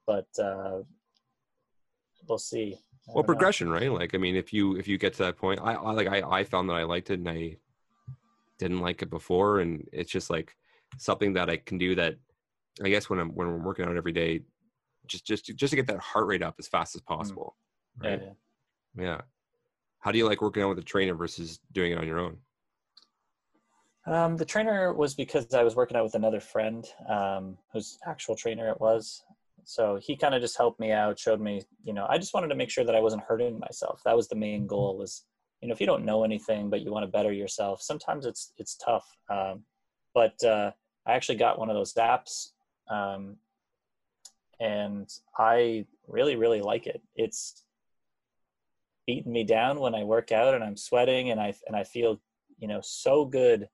but 0.08 0.26
uh, 0.42 0.80
we'll 2.28 2.38
see. 2.38 2.74
Well, 3.06 3.14
don't 3.14 3.16
know. 3.16 3.22
progression, 3.26 3.70
right? 3.70 3.92
Like, 3.92 4.14
I 4.14 4.18
mean, 4.18 4.34
if 4.34 4.52
you 4.52 4.76
if 4.76 4.88
you 4.88 4.98
get 4.98 5.12
to 5.14 5.22
that 5.22 5.36
point, 5.36 5.60
I, 5.62 5.74
I 5.74 5.92
like 5.92 6.08
I 6.08 6.20
I 6.38 6.42
found 6.44 6.68
that 6.68 6.74
I 6.74 6.82
liked 6.82 7.10
it 7.10 7.20
and 7.20 7.28
I 7.28 7.56
didn't 8.58 8.80
like 8.80 9.02
it 9.02 9.08
before, 9.10 9.60
and 9.60 9.88
it's 9.92 10.10
just 10.10 10.30
like 10.30 10.56
something 10.98 11.32
that 11.34 11.48
I 11.48 11.58
can 11.58 11.78
do 11.78 11.94
that 11.94 12.16
I 12.84 12.88
guess 12.88 13.08
when 13.08 13.20
I'm 13.20 13.30
when 13.36 13.46
we're 13.46 13.58
working 13.58 13.84
out 13.84 13.96
every 13.96 14.12
day, 14.12 14.40
just 15.06 15.24
just 15.24 15.44
just 15.56 15.70
to 15.70 15.76
get 15.76 15.86
that 15.86 16.00
heart 16.00 16.26
rate 16.26 16.42
up 16.42 16.56
as 16.58 16.66
fast 16.66 16.96
as 16.96 17.02
possible, 17.02 17.56
Yeah, 18.02 18.10
right? 18.10 18.20
yeah. 18.20 18.26
Yeah. 18.26 18.32
How 20.00 20.12
do 20.12 20.18
you 20.18 20.26
like 20.26 20.42
working 20.42 20.62
out 20.62 20.70
with 20.70 20.78
a 20.78 20.82
trainer 20.82 21.14
versus 21.14 21.60
doing 21.72 21.92
it 21.92 21.98
on 21.98 22.06
your 22.06 22.18
own? 22.18 22.38
Um, 24.06 24.36
the 24.36 24.44
trainer 24.44 24.92
was 24.92 25.14
because 25.14 25.52
I 25.52 25.62
was 25.62 25.76
working 25.76 25.96
out 25.96 26.04
with 26.04 26.14
another 26.14 26.40
friend, 26.40 26.86
um, 27.08 27.58
whose 27.72 27.98
actual 28.06 28.36
trainer 28.36 28.68
it 28.70 28.80
was. 28.80 29.22
So 29.64 29.98
he 30.00 30.16
kind 30.16 30.34
of 30.34 30.40
just 30.40 30.56
helped 30.56 30.80
me 30.80 30.92
out, 30.92 31.18
showed 31.18 31.40
me, 31.40 31.62
you 31.84 31.92
know, 31.92 32.06
I 32.08 32.16
just 32.16 32.32
wanted 32.32 32.48
to 32.48 32.54
make 32.54 32.70
sure 32.70 32.84
that 32.84 32.94
I 32.94 33.00
wasn't 33.00 33.24
hurting 33.24 33.58
myself. 33.58 34.00
That 34.04 34.16
was 34.16 34.28
the 34.28 34.34
main 34.36 34.66
goal 34.66 34.96
was, 34.96 35.24
you 35.60 35.68
know, 35.68 35.74
if 35.74 35.80
you 35.80 35.86
don't 35.86 36.06
know 36.06 36.24
anything, 36.24 36.70
but 36.70 36.80
you 36.80 36.90
want 36.90 37.04
to 37.04 37.10
better 37.10 37.32
yourself, 37.32 37.82
sometimes 37.82 38.24
it's, 38.24 38.52
it's 38.56 38.76
tough. 38.76 39.06
Um, 39.28 39.64
but, 40.14 40.42
uh, 40.42 40.70
I 41.06 41.12
actually 41.12 41.36
got 41.36 41.58
one 41.58 41.70
of 41.70 41.74
those 41.74 41.94
apps, 41.94 42.52
um, 42.90 43.36
and 44.60 45.08
I 45.38 45.86
really, 46.06 46.36
really 46.36 46.60
like 46.60 46.86
it. 46.86 47.00
It's 47.16 47.62
beating 49.08 49.32
me 49.32 49.42
down 49.42 49.80
when 49.80 49.94
I 49.94 50.04
work 50.04 50.32
out 50.32 50.52
and 50.52 50.62
I'm 50.62 50.76
sweating 50.76 51.30
and 51.30 51.40
I, 51.40 51.54
and 51.66 51.74
I 51.74 51.82
feel, 51.82 52.20
you 52.58 52.68
know, 52.68 52.80
so 52.82 53.24
good 53.24 53.66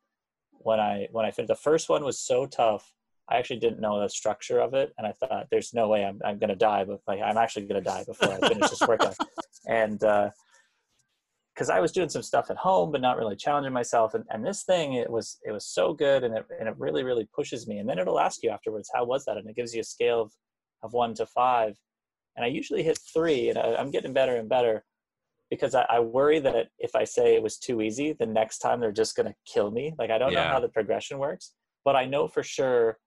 when 0.53 0.79
I 0.79 1.09
when 1.11 1.27
I 1.27 1.33
finished 1.33 1.49
the 1.49 1.57
first 1.57 1.89
one 1.89 2.05
was 2.05 2.21
so 2.21 2.47
tough. 2.47 2.95
I 3.29 3.39
actually 3.39 3.59
didn't 3.59 3.81
know 3.81 4.01
the 4.01 4.09
structure 4.09 4.61
of 4.61 4.75
it, 4.75 4.93
and 4.97 5.07
I 5.07 5.13
thought, 5.13 5.49
"There's 5.51 5.75
no 5.75 5.89
way 5.89 6.05
I'm 6.05 6.21
I'm 6.25 6.39
gonna 6.39 6.55
die, 6.55 6.85
but 6.85 7.01
like 7.09 7.21
I'm 7.21 7.37
actually 7.37 7.67
gonna 7.67 7.81
die 7.81 8.05
before 8.07 8.33
I 8.33 8.49
finish 8.49 8.71
this 8.71 8.81
workout." 8.87 9.17
And 9.67 10.05
uh, 10.05 10.29
because 11.55 11.71
I 11.71 11.81
was 11.81 11.91
doing 11.91 12.11
some 12.11 12.23
stuff 12.23 12.51
at 12.51 12.59
home, 12.59 12.93
but 12.93 13.01
not 13.01 13.17
really 13.17 13.35
challenging 13.35 13.73
myself. 13.73 14.13
And, 14.13 14.25
and 14.29 14.45
this 14.45 14.65
thing, 14.65 14.95
it 14.95 15.09
was 15.09 15.39
it 15.43 15.53
was 15.53 15.67
so 15.67 15.95
good, 15.95 16.23
and 16.23 16.37
it 16.37 16.45
and 16.61 16.69
it 16.69 16.75
really 16.79 17.03
really 17.03 17.27
pushes 17.35 17.67
me. 17.67 17.79
And 17.79 17.89
then 17.89 17.99
it'll 17.99 18.21
ask 18.21 18.43
you 18.43 18.51
afterwards, 18.51 18.91
how 18.95 19.05
was 19.05 19.25
that? 19.25 19.39
And 19.39 19.49
it 19.49 19.57
gives 19.57 19.75
you 19.75 19.81
a 19.81 19.85
scale 19.85 20.21
of 20.21 20.33
of 20.83 20.93
one 20.93 21.15
to 21.15 21.27
five. 21.27 21.79
And 22.37 22.45
I 22.45 22.49
usually 22.49 22.83
hit 22.83 22.99
three, 23.15 23.49
and 23.49 23.59
I, 23.59 23.75
I'm 23.77 23.91
getting 23.91 24.13
better 24.13 24.37
and 24.37 24.49
better 24.49 24.85
because 25.51 25.75
I, 25.75 25.83
I, 25.89 26.01
worry 26.01 26.41
that 26.41 26.69
if 26.79 26.95
I 26.95 27.05
say 27.05 27.35
it 27.35 27.43
was 27.43 27.59
too 27.59 27.83
easy, 27.83 28.13
the 28.13 28.27
next 28.27 28.59
time 28.59 28.81
they're 28.81 28.93
just 28.93 29.17
going 29.17 29.27
to 29.27 29.35
kill 29.47 29.71
me. 29.71 29.95
Like 29.99 30.11
I 30.11 30.19
don't 30.19 30.33
yeah. 30.33 30.45
know 30.45 30.51
how 30.51 30.61
the 30.61 30.69
progression 30.69 31.19
works, 31.19 31.53
but 31.85 31.97
I 31.97 32.05
know 32.05 32.29
for 32.29 32.43
sure. 32.43 32.99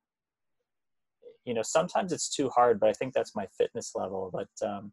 You 1.46 1.54
know, 1.54 1.64
sometimes 1.64 2.12
it's 2.12 2.30
too 2.30 2.50
hard, 2.50 2.80
but 2.80 2.90
I 2.90 2.94
think 2.94 3.14
that's 3.14 3.36
my 3.36 3.48
fitness 3.58 3.94
level. 3.96 4.30
But 4.34 4.68
um, 4.68 4.92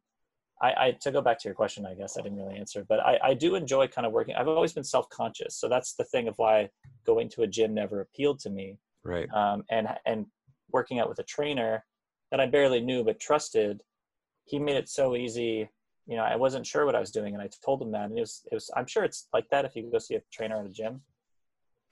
I, 0.62 0.68
I, 0.68 0.96
to 1.02 1.10
go 1.10 1.20
back 1.20 1.38
to 1.40 1.48
your 1.48 1.54
question, 1.54 1.84
I 1.84 1.94
guess 1.94 2.16
I 2.16 2.22
didn't 2.22 2.38
really 2.38 2.56
answer, 2.56 2.86
but 2.88 3.00
I, 3.00 3.18
I 3.22 3.34
do 3.34 3.56
enjoy 3.56 3.88
kind 3.88 4.06
of 4.06 4.12
working. 4.12 4.36
I've 4.36 4.46
always 4.46 4.72
been 4.72 4.84
self-conscious, 4.84 5.56
so 5.56 5.68
that's 5.68 5.94
the 5.94 6.04
thing 6.04 6.28
of 6.28 6.34
why 6.36 6.70
going 7.04 7.28
to 7.30 7.42
a 7.42 7.46
gym 7.46 7.74
never 7.74 8.00
appealed 8.00 8.38
to 8.40 8.50
me. 8.50 8.78
Right. 9.02 9.28
Um, 9.34 9.64
and 9.70 9.88
and 10.06 10.26
working 10.70 11.00
out 11.00 11.08
with 11.08 11.18
a 11.18 11.24
trainer 11.24 11.84
that 12.30 12.40
I 12.40 12.46
barely 12.46 12.80
knew 12.80 13.04
but 13.04 13.20
trusted, 13.20 13.82
he 14.44 14.58
made 14.58 14.76
it 14.76 14.88
so 14.88 15.16
easy 15.16 15.68
you 16.06 16.16
know, 16.16 16.22
I 16.22 16.36
wasn't 16.36 16.66
sure 16.66 16.84
what 16.84 16.94
I 16.94 17.00
was 17.00 17.10
doing, 17.10 17.34
and 17.34 17.42
I 17.42 17.48
told 17.64 17.80
him 17.80 17.92
that, 17.92 18.04
and 18.10 18.18
it 18.18 18.20
was, 18.20 18.42
it 18.50 18.54
was. 18.54 18.70
I'm 18.76 18.86
sure 18.86 19.04
it's 19.04 19.28
like 19.32 19.48
that 19.50 19.64
if 19.64 19.74
you 19.74 19.88
go 19.90 19.98
see 19.98 20.16
a 20.16 20.22
trainer 20.32 20.60
at 20.60 20.66
a 20.66 20.68
gym. 20.68 21.00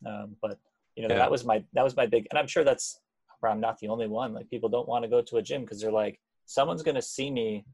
Um, 0.07 0.37
but 0.42 0.59
you 0.96 1.07
know, 1.07 1.14
yeah. 1.14 1.20
that 1.20 1.31
was 1.31 1.44
my 1.44 1.64
that 1.72 1.83
was 1.85 1.96
my 1.96 2.07
big, 2.07 2.27
and 2.31 2.38
I'm 2.38 2.46
sure 2.46 2.64
that's 2.64 3.01
where 3.40 3.51
I'm 3.51 3.61
not 3.61 3.79
the 3.79 3.88
only 3.88 4.07
one. 4.07 4.35
Like 4.35 4.51
people 4.51 4.68
don't 4.68 4.88
want 4.88 5.05
to 5.05 5.09
go 5.09 5.22
to 5.22 5.37
a 5.37 5.42
gym 5.42 5.62
because 5.62 5.81
they're 5.81 5.92
like, 5.92 6.20
someone's 6.46 6.83
going 6.83 6.94
to 6.94 7.03
see 7.03 7.31
me 7.31 7.64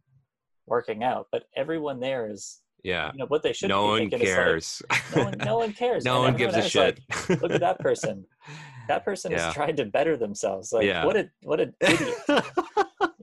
working 0.67 1.03
out, 1.03 1.27
but 1.33 1.45
everyone 1.57 2.01
there 2.01 2.31
is. 2.31 2.61
Yeah. 2.85 3.11
You 3.13 3.19
know 3.19 3.27
what 3.27 3.43
they 3.43 3.53
should. 3.53 3.69
No 3.69 3.89
one 3.89 4.09
cares. 4.09 4.81
Like, 4.89 5.17
no 5.17 5.25
one. 5.25 5.35
No 5.39 5.59
one 5.59 5.73
cares. 5.73 6.05
no 6.13 6.21
one 6.21 6.37
gives 6.37 6.55
a 6.55 6.63
shit. 6.63 7.01
Like, 7.29 7.43
Look 7.43 7.53
at 7.53 7.61
that 7.61 7.79
person. 7.81 8.25
That 8.89 9.05
person 9.05 9.33
yeah. 9.33 9.49
is 9.49 9.55
trying 9.55 9.77
to 9.77 9.85
better 9.85 10.17
themselves. 10.17 10.73
Like 10.73 10.87
yeah. 10.87 11.05
what 11.05 11.15
a 11.15 11.29
what 11.43 11.61
a 11.61 11.75
idiot. 11.83 12.15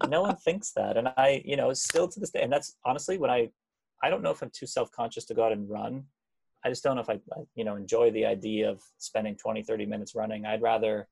No 0.10 0.22
one 0.22 0.36
thinks 0.38 0.72
that. 0.72 0.98
And 0.98 1.10
i 1.18 1.41
you 1.46 1.58
know 1.58 1.74
still 1.74 2.08
to 2.08 2.20
this 2.20 2.32
day 2.32 2.41
and 2.41 2.52
that's 2.52 2.76
honestly 2.86 3.18
when 3.18 3.30
i 3.30 3.50
i 4.04 4.10
don't 4.10 4.22
know 4.22 4.32
if 4.32 4.41
i'm 4.41 4.52
too 4.54 4.65
self-conscious 4.65 5.26
to 5.26 5.34
go 5.34 5.46
out 5.46 5.52
and 5.52 5.70
run. 5.70 6.06
I 6.63 6.70
just 6.70 6.84
don't 6.84 6.96
know 6.96 7.02
if 7.02 7.10
I, 7.10 7.20
I, 7.36 7.41
you 7.56 7.63
know 7.63 7.76
enjoy 7.76 8.12
the 8.12 8.26
idea 8.26 8.70
of 8.70 8.82
spending 8.98 9.36
20 9.36 9.63
30 9.63 9.86
minutes 9.86 10.15
running. 10.15 10.46
I'd 10.46 10.62
rather 10.62 11.08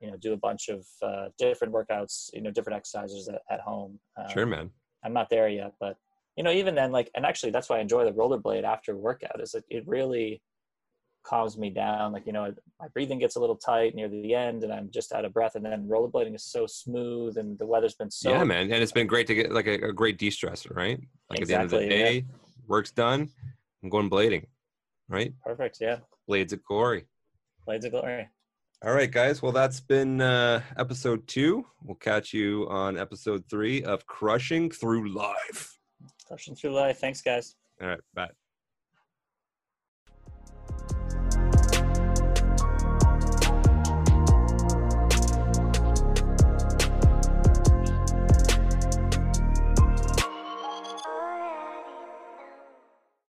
you 0.00 0.10
know 0.10 0.16
do 0.16 0.32
a 0.32 0.36
bunch 0.36 0.68
of 0.68 0.84
uh, 1.02 1.28
different 1.38 1.72
workouts 1.72 2.30
you 2.32 2.40
know 2.40 2.50
different 2.50 2.76
exercises 2.76 3.28
at, 3.28 3.42
at 3.50 3.60
home. 3.60 3.98
Um, 4.16 4.28
sure 4.32 4.46
man. 4.46 4.70
I'm 5.04 5.12
not 5.12 5.28
there 5.30 5.48
yet 5.48 5.74
but 5.80 5.96
you 6.36 6.42
know 6.42 6.50
even 6.50 6.74
then 6.74 6.92
like 6.92 7.10
and 7.14 7.24
actually 7.24 7.52
that's 7.52 7.68
why 7.68 7.78
i 7.78 7.80
enjoy 7.80 8.04
the 8.04 8.12
rollerblade 8.12 8.64
after 8.64 8.96
workout 8.96 9.40
is 9.40 9.54
it, 9.54 9.64
it 9.68 9.86
really 9.86 10.42
calms 11.24 11.58
me 11.58 11.70
down. 11.70 12.12
Like, 12.12 12.26
you 12.26 12.32
know, 12.32 12.54
my 12.80 12.88
breathing 12.88 13.18
gets 13.18 13.36
a 13.36 13.40
little 13.40 13.56
tight 13.56 13.94
near 13.94 14.08
the 14.08 14.34
end 14.34 14.62
and 14.62 14.72
I'm 14.72 14.90
just 14.90 15.12
out 15.12 15.24
of 15.24 15.32
breath. 15.32 15.54
And 15.54 15.64
then 15.64 15.88
rollerblading 15.88 16.34
is 16.34 16.44
so 16.44 16.66
smooth 16.66 17.36
and 17.38 17.58
the 17.58 17.66
weather's 17.66 17.94
been 17.94 18.10
so. 18.10 18.30
Yeah, 18.30 18.44
man. 18.44 18.70
And 18.70 18.82
it's 18.82 18.92
been 18.92 19.06
great 19.06 19.26
to 19.28 19.34
get 19.34 19.52
like 19.52 19.66
a, 19.66 19.74
a 19.88 19.92
great 19.92 20.18
de 20.18 20.30
stressor, 20.30 20.74
right? 20.76 21.00
Like 21.30 21.40
exactly, 21.40 21.44
at 21.44 21.46
the 21.48 21.54
end 21.56 21.64
of 21.64 21.80
the 21.80 21.88
day, 21.88 22.14
yeah. 22.18 22.36
work's 22.66 22.92
done. 22.92 23.28
I'm 23.82 23.88
going 23.90 24.08
blading, 24.08 24.46
right? 25.08 25.32
Perfect. 25.44 25.78
Yeah. 25.80 25.98
Blades 26.26 26.52
of 26.52 26.62
Glory. 26.64 27.06
Blades 27.66 27.84
of 27.84 27.92
Glory. 27.92 28.28
All 28.84 28.92
right, 28.92 29.10
guys. 29.10 29.40
Well, 29.40 29.52
that's 29.52 29.80
been 29.80 30.20
uh, 30.20 30.60
episode 30.76 31.26
two. 31.26 31.64
We'll 31.82 31.96
catch 31.96 32.34
you 32.34 32.68
on 32.68 32.98
episode 32.98 33.44
three 33.48 33.82
of 33.82 34.06
Crushing 34.06 34.70
Through 34.70 35.10
Life. 35.10 35.78
Crushing 36.26 36.54
Through 36.54 36.74
Life. 36.74 36.98
Thanks, 36.98 37.22
guys. 37.22 37.56
All 37.80 37.88
right. 37.88 38.00
Bye. 38.14 38.30